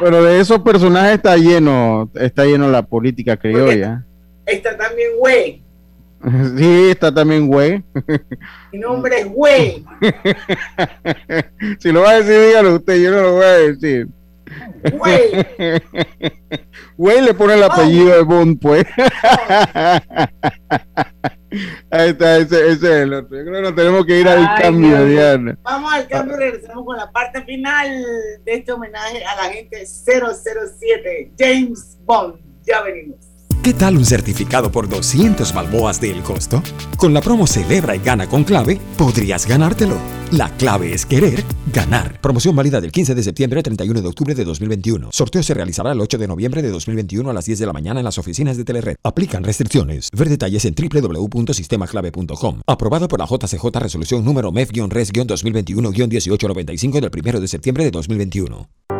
[0.00, 4.06] Pero de esos personajes está lleno, está lleno la política criolla.
[4.46, 5.62] Está también güey.
[6.56, 7.82] Sí, está también güey.
[8.72, 9.84] Mi nombre es güey.
[11.80, 14.06] si lo va a decir, dígalo usted, yo no lo voy a decir.
[14.92, 15.30] Güey.
[16.96, 18.84] Güey le pone el apellido de Bond, pues.
[21.90, 23.36] Ahí está, ese, ese es el otro.
[23.36, 25.08] Yo creo que nos tenemos que ir al cambio, Dios.
[25.08, 25.58] Diana.
[25.62, 27.88] Vamos al cambio, regresamos con la parte final
[28.44, 32.40] de este homenaje a la gente 007, James Bond.
[32.62, 33.29] Ya venimos.
[33.62, 36.62] ¿Qué tal un certificado por 200 balboas del costo?
[36.96, 39.98] Con la promo Celebra y Gana con Clave, podrías ganártelo.
[40.30, 42.22] La clave es querer ganar.
[42.22, 45.10] Promoción válida del 15 de septiembre al 31 de octubre de 2021.
[45.12, 48.00] Sorteo se realizará el 8 de noviembre de 2021 a las 10 de la mañana
[48.00, 48.96] en las oficinas de Telered.
[49.04, 50.08] Aplican restricciones.
[50.16, 52.62] Ver detalles en www.sistemaclave.com.
[52.66, 58.99] Aprobado por la JCJ Resolución número MEF-RES-2021-1895 del 1 de septiembre de 2021.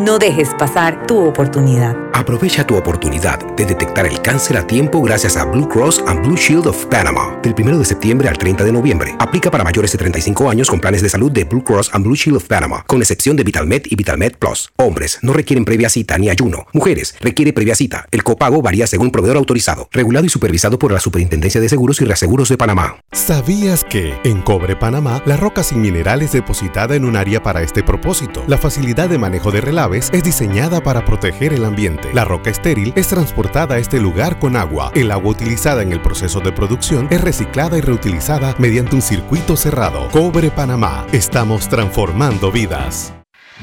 [0.00, 1.94] No dejes pasar tu oportunidad.
[2.14, 6.36] Aprovecha tu oportunidad de detectar el cáncer a tiempo gracias a Blue Cross and Blue
[6.36, 7.38] Shield of Panama.
[7.42, 9.14] Del 1 de septiembre al 30 de noviembre.
[9.18, 12.14] Aplica para mayores de 35 años con planes de salud de Blue Cross and Blue
[12.14, 14.70] Shield of Panama, con excepción de VitalMed y VitalMed Plus.
[14.76, 16.66] Hombres no requieren previa cita ni ayuno.
[16.72, 18.06] Mujeres requiere previa cita.
[18.10, 22.06] El copago varía según proveedor autorizado, regulado y supervisado por la Superintendencia de Seguros y
[22.06, 22.96] Reaseguros de Panamá.
[23.12, 27.62] ¿Sabías que en Cobre Panamá la roca sin mineral es depositada en un área para
[27.62, 28.42] este propósito?
[28.46, 29.60] La facilidad de manejo de
[29.94, 32.12] es diseñada para proteger el ambiente.
[32.12, 34.92] La roca estéril es transportada a este lugar con agua.
[34.94, 39.56] El agua utilizada en el proceso de producción es reciclada y reutilizada mediante un circuito
[39.56, 40.08] cerrado.
[40.10, 41.06] Cobre Panamá.
[41.12, 43.14] Estamos transformando vidas.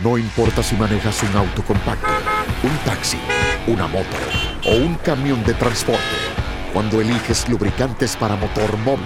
[0.04, 2.08] No importa si manejas un auto compacto,
[2.64, 3.18] un taxi,
[3.66, 4.16] una moto
[4.66, 6.02] o un camión de transporte.
[6.72, 9.06] Cuando eliges lubricantes para motor móvil,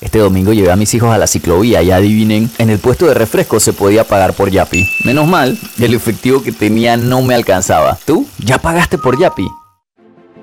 [0.00, 3.14] Este domingo llevé a mis hijos a la ciclovía y adivinen, en el puesto de
[3.14, 4.88] refresco se podía pagar por Yapi.
[5.04, 7.98] Menos mal, el efectivo que tenía no me alcanzaba.
[8.04, 8.26] ¿Tú?
[8.38, 9.48] ¿Ya pagaste por Yapi?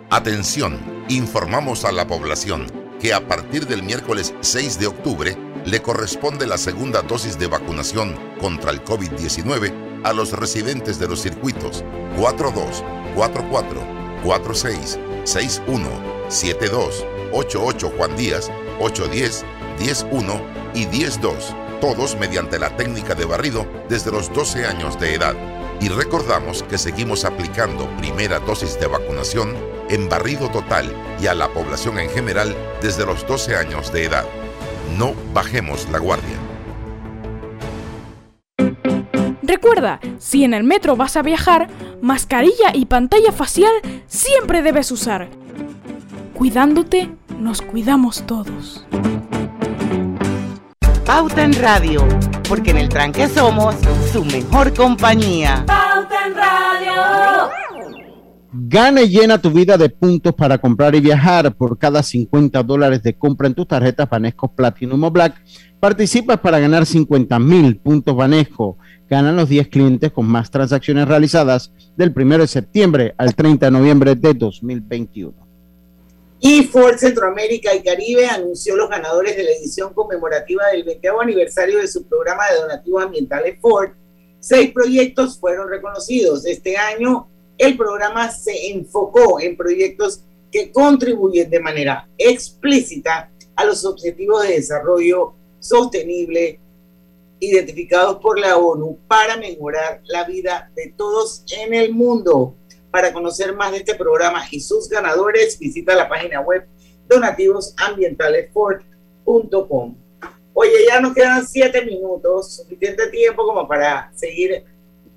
[0.10, 0.78] Atención,
[1.08, 2.68] informamos a la población
[3.00, 8.16] que a partir del miércoles 6 de octubre le corresponde la segunda dosis de vacunación
[8.40, 11.84] contra el COVID-19 a los residentes de los circuitos
[12.18, 12.84] 42,
[13.16, 13.82] 44,
[14.24, 15.88] 46, 61,
[16.28, 19.46] 72, 88 Juan Díaz, 810,
[19.78, 20.42] 101
[20.74, 25.36] y 102, todos mediante la técnica de barrido desde los 12 años de edad.
[25.82, 29.56] Y recordamos que seguimos aplicando primera dosis de vacunación
[29.90, 34.26] en barrido total y a la población en general desde los 12 años de edad.
[34.98, 36.38] No bajemos la guardia.
[39.42, 41.70] Recuerda, si en el metro vas a viajar,
[42.02, 43.74] mascarilla y pantalla facial
[44.08, 45.30] siempre debes usar.
[46.34, 48.86] Cuidándote, nos cuidamos todos.
[51.06, 52.06] Pauta en Radio,
[52.48, 53.76] porque en el tranque somos
[54.12, 55.64] su mejor compañía.
[55.68, 56.92] Pauta en Radio.
[58.52, 61.54] Gana y llena tu vida de puntos para comprar y viajar.
[61.56, 65.36] Por cada 50 dólares de compra en tus tarjetas Banesco Platinum o Black,
[65.80, 68.78] participas para ganar 50 mil puntos Banesco.
[69.08, 73.72] Ganan los 10 clientes con más transacciones realizadas del 1 de septiembre al 30 de
[73.72, 75.45] noviembre de 2021.
[76.48, 81.80] Y Ford Centroamérica y Caribe anunció los ganadores de la edición conmemorativa del 20 aniversario
[81.80, 83.90] de su programa de donativos ambientales Ford.
[84.40, 86.46] Seis proyectos fueron reconocidos.
[86.46, 87.28] Este año
[87.58, 90.22] el programa se enfocó en proyectos
[90.52, 96.60] que contribuyen de manera explícita a los objetivos de desarrollo sostenible
[97.40, 102.54] identificados por la ONU para mejorar la vida de todos en el mundo.
[102.96, 106.66] Para conocer más de este programa y sus ganadores, visita la página web
[107.10, 109.96] donativosambientalesfort.com.
[110.54, 114.64] Oye, ya nos quedan siete minutos, suficiente tiempo como para seguir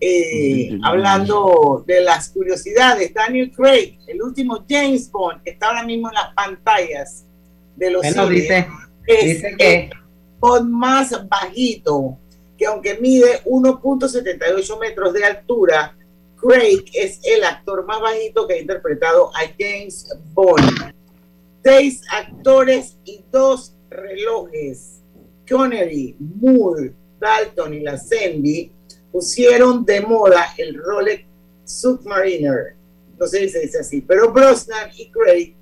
[0.00, 3.14] eh, hablando de las curiosidades.
[3.14, 7.26] Daniel Craig, el último James Bond, que está ahora mismo en las pantallas
[7.76, 8.66] de los Bueno, cines, dice-
[9.06, 9.90] es dice que- el
[10.40, 12.18] Bond más bajito,
[12.56, 15.94] que aunque mide 1.78 metros de altura,
[16.40, 20.94] Craig es el actor más bajito que ha interpretado a James Bond.
[21.64, 25.00] Seis actores y dos relojes.
[25.48, 28.70] Connery, Moore, Dalton y Lazenby
[29.10, 31.24] pusieron de moda el Rolex
[31.64, 32.74] Submariner.
[33.18, 35.54] No sé si se dice así, pero Brosnan y Craig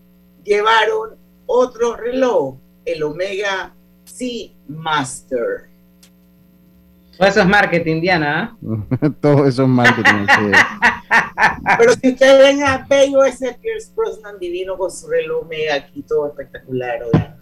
[0.44, 1.16] llevaron
[1.46, 3.74] otro reloj, el Omega
[4.04, 5.75] Seamaster.
[7.18, 8.56] Todo eso es marketing, Diana.
[9.02, 9.10] ¿ah?
[9.20, 10.26] Todo eso es marketing.
[10.26, 10.52] sí.
[11.78, 16.02] Pero si ustedes ven a Bello ese Pierce Brosnan divino con su reloj Omega aquí,
[16.02, 17.36] todo espectacular, ¿verdad?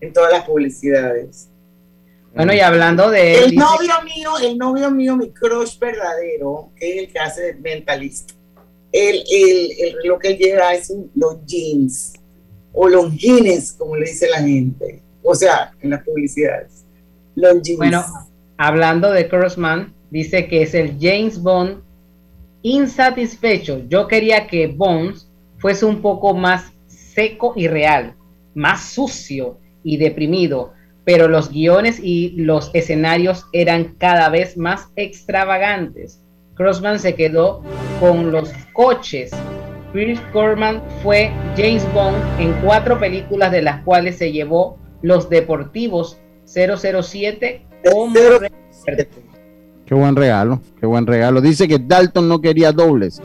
[0.00, 1.48] en todas las publicidades.
[2.34, 6.70] Bueno, y hablando de él, El dice- novio mío, el novio mío, mi crush verdadero,
[6.76, 8.34] que es el que hace mentalista.
[8.92, 11.10] El, el, el reloj que él lleva es un
[11.46, 12.14] jeans
[12.72, 15.02] o longines, como le dice la gente.
[15.22, 16.84] O sea, en las publicidades.
[17.34, 17.78] Longines.
[17.78, 18.04] Bueno,
[18.58, 21.82] hablando de Crossman, dice que es el James Bond
[22.62, 23.82] insatisfecho.
[23.88, 25.16] Yo quería que Bond
[25.58, 28.14] fuese un poco más seco y real,
[28.54, 30.72] más sucio y deprimido,
[31.04, 36.20] pero los guiones y los escenarios eran cada vez más extravagantes.
[36.54, 37.62] Crossman se quedó
[38.00, 39.30] con los coches.
[39.92, 46.18] Chris Corman fue James Bond en cuatro películas de las cuales se llevó los deportivos
[46.46, 47.62] 007
[49.86, 51.40] Qué buen regalo, qué buen regalo.
[51.40, 53.22] Dice que Dalton no quería dobles.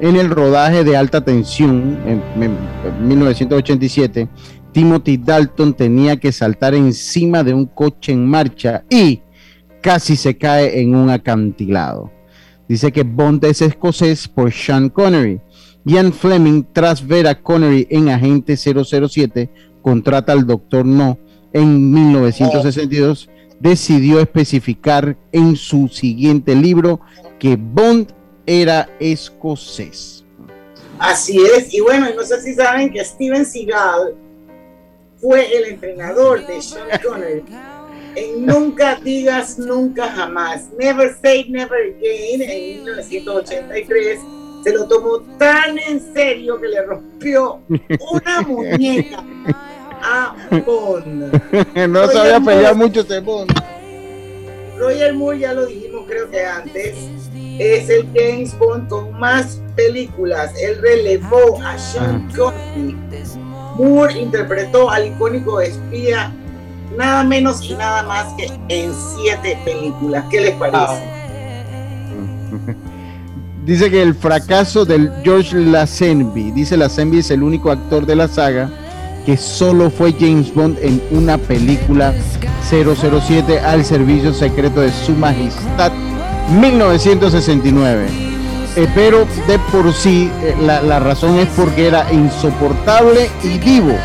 [0.00, 4.28] En el rodaje de alta tensión en, en 1987,
[4.72, 9.22] Timothy Dalton tenía que saltar encima de un coche en marcha y
[9.80, 12.10] casi se cae en un acantilado.
[12.68, 15.40] Dice que Bond es escocés por Sean Connery.
[15.84, 19.50] Ian Fleming, tras ver a Connery en Agente 007,
[19.82, 21.18] contrata al Doctor No
[21.52, 23.28] en 1962
[23.64, 27.00] decidió especificar en su siguiente libro
[27.38, 28.12] que Bond
[28.44, 30.22] era escocés.
[30.98, 34.14] Así es, y bueno, no sé si saben que Steven Seagal
[35.16, 37.42] fue el entrenador de Sean Connery
[38.16, 44.20] en Nunca Digas Nunca Jamás, Never Say Never Again, en 1983.
[44.62, 47.60] Se lo tomó tan en serio que le rompió
[48.12, 49.24] una muñeca
[50.04, 50.34] a
[50.64, 51.32] Bond.
[51.88, 53.50] no sabía pelear mucho ese Bond.
[54.78, 56.96] Roger Moore, ya lo dijimos creo que antes,
[57.58, 60.52] es el James Bond con más películas.
[60.60, 62.96] Él relevó a Sean Connery.
[63.76, 66.32] Moore interpretó al icónico espía
[66.96, 70.24] nada menos y nada más que en siete películas.
[70.30, 71.02] ¿Qué les parece?
[73.64, 78.28] Dice que el fracaso del George Lazenby, dice Lazenby es el único actor de la
[78.28, 78.70] saga
[79.24, 82.14] que solo fue James Bond en una película
[82.68, 85.92] 007 al servicio secreto de su majestad
[86.60, 88.06] 1969.
[88.76, 93.96] Eh, pero de por sí eh, la, la razón es porque era insoportable y vivo.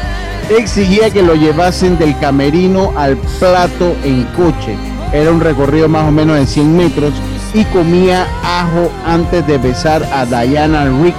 [0.50, 4.76] Exigía que lo llevasen del camerino al plato en coche.
[5.12, 7.14] Era un recorrido más o menos de 100 metros
[7.54, 11.16] y comía ajo antes de besar a Diana Rick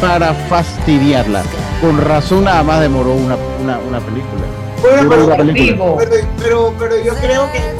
[0.00, 1.42] para fastidiarla.
[1.84, 4.40] Con razón nada más demoró una, una, una película.
[4.80, 5.94] Bueno, pero, una película.
[5.98, 7.74] pero, pero, pero yo creo que es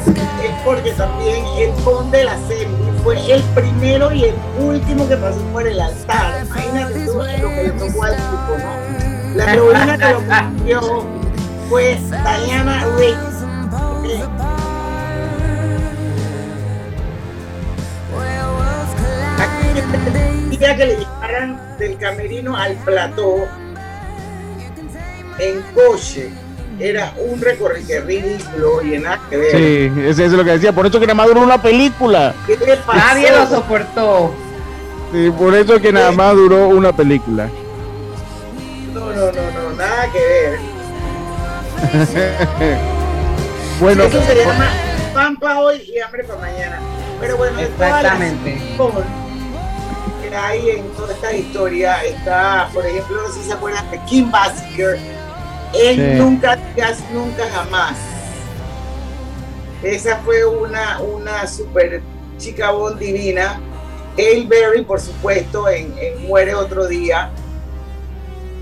[0.62, 2.68] porque también el Bond de la serie
[3.02, 6.44] fue el primero y el último que pasó por el altar.
[6.44, 9.36] Imagínate tú lo que le tocó al tipo, ¿no?
[9.36, 11.04] La heroína que lo cumplió
[11.70, 11.98] fue
[12.44, 13.16] Diana Rigg.
[13.72, 14.04] ¿ok?
[19.40, 23.48] Aquí que le llevaran del camerino al plató
[25.38, 26.30] en coche.
[26.80, 29.50] Era un recorrido ridículo y nada que ver.
[29.52, 30.72] Sí, eso es lo que decía.
[30.72, 32.34] Por eso que nada más duró una película.
[32.92, 34.34] Nadie lo soportó.
[35.12, 37.48] Sí, por eso que nada más duró una película.
[38.92, 40.58] No, no, no, no, nada que ver.
[43.80, 44.70] bueno, Eso se llama
[45.12, 46.80] pan para hoy y hambre para mañana.
[47.20, 48.60] Pero bueno, Exactamente.
[50.20, 54.00] Que hay en toda esta historia está, por ejemplo, no sé si se acuerdan de
[54.06, 54.98] Kim Basinger.
[55.74, 56.18] Él Sí.
[56.22, 57.96] nunca digas nunca jamás.
[59.82, 62.00] Esa fue una, una super
[62.38, 63.60] chica Bond divina.
[64.16, 65.92] Hail Berry, por supuesto, en,
[66.26, 67.30] Muere otro día.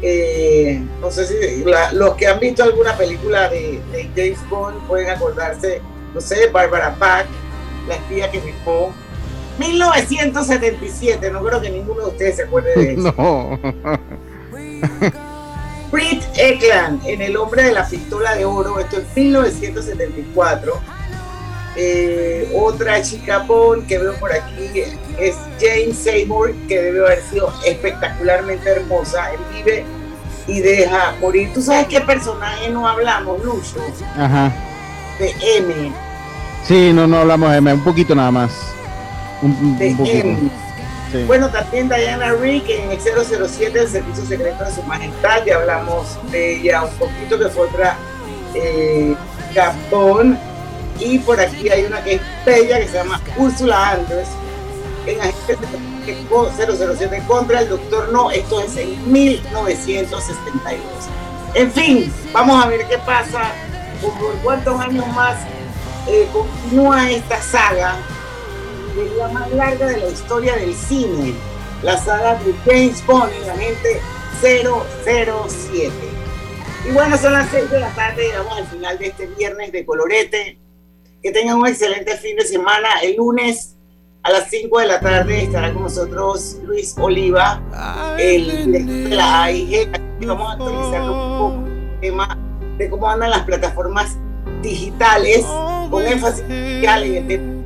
[0.00, 3.80] Eh, no sé si los que han visto alguna película de,
[4.16, 5.80] James Bond pueden acordarse,
[6.12, 7.26] no sé, Barbara Pack,
[7.86, 8.88] la espía que fue
[9.58, 13.14] 1977, no creo que ninguno de ustedes se acuerde de eso.
[13.16, 13.58] No.
[15.92, 20.80] Brit Eklund en El hombre de la pistola de oro, esto es 1974.
[21.76, 24.70] Eh, otra chica Bond que veo por aquí
[25.18, 29.32] es Jane Seymour, que debe haber sido espectacularmente hermosa.
[29.32, 29.84] Él vive
[30.46, 31.50] y deja morir.
[31.52, 33.76] ¿Tú sabes qué personaje no hablamos, Lucho?
[34.16, 34.50] Ajá.
[35.18, 35.92] De M.
[36.64, 38.50] Sí, no, no hablamos de M, un poquito nada más.
[39.42, 40.50] Un, de M.
[41.26, 46.18] Bueno, también Diana Rick en el 007, el Servicio Secreto de Su Majestad, ya hablamos
[46.30, 47.96] de ella un poquito, que fue otra
[48.54, 49.14] eh,
[50.98, 54.28] Y por aquí hay una que es bella, que se llama Úrsula Andrés,
[55.06, 55.58] en Agente
[56.26, 60.80] 007 contra el Doctor No, esto es en 1962.
[61.54, 63.52] En fin, vamos a ver qué pasa,
[64.00, 65.36] por cuántos años más
[66.08, 67.96] eh, continúa esta saga
[69.16, 71.34] la más larga de la historia del cine,
[71.82, 74.00] la saga de James Bond y la gente
[74.40, 75.92] 007.
[76.88, 79.86] Y bueno, son las 6 de la tarde, llegamos al final de este viernes de
[79.86, 80.58] colorete.
[81.22, 82.88] Que tengan un excelente fin de semana.
[83.00, 83.76] El lunes
[84.24, 87.62] a las 5 de la tarde estará con nosotros Luis Oliva,
[88.18, 89.88] el de la AIG.
[90.26, 92.38] Vamos a actualizar un poco el tema
[92.76, 94.18] de cómo andan las plataformas
[94.62, 95.44] digitales,
[95.90, 97.62] con énfasis en el tema.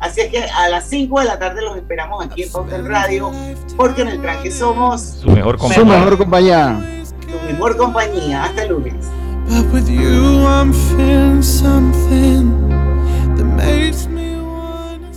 [0.00, 3.32] Así es que a las 5 de la tarde los esperamos aquí en Pauta Radio,
[3.76, 5.84] porque en el tranque somos su mejor compañía.
[5.84, 7.04] Su mejor compañía.
[7.04, 8.44] Su mejor compañía.
[8.44, 8.94] Hasta el lunes.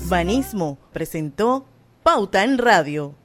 [0.08, 1.66] Banismo presentó
[2.04, 3.16] Pauta en Radio.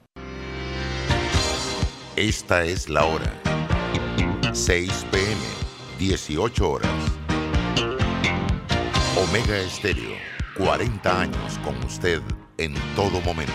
[2.16, 3.32] Esta es la hora.
[4.52, 5.36] 6 pm,
[5.98, 6.90] 18 horas.
[9.16, 10.15] Omega Estéreo
[10.58, 12.22] 40 años con usted
[12.56, 13.52] en todo momento.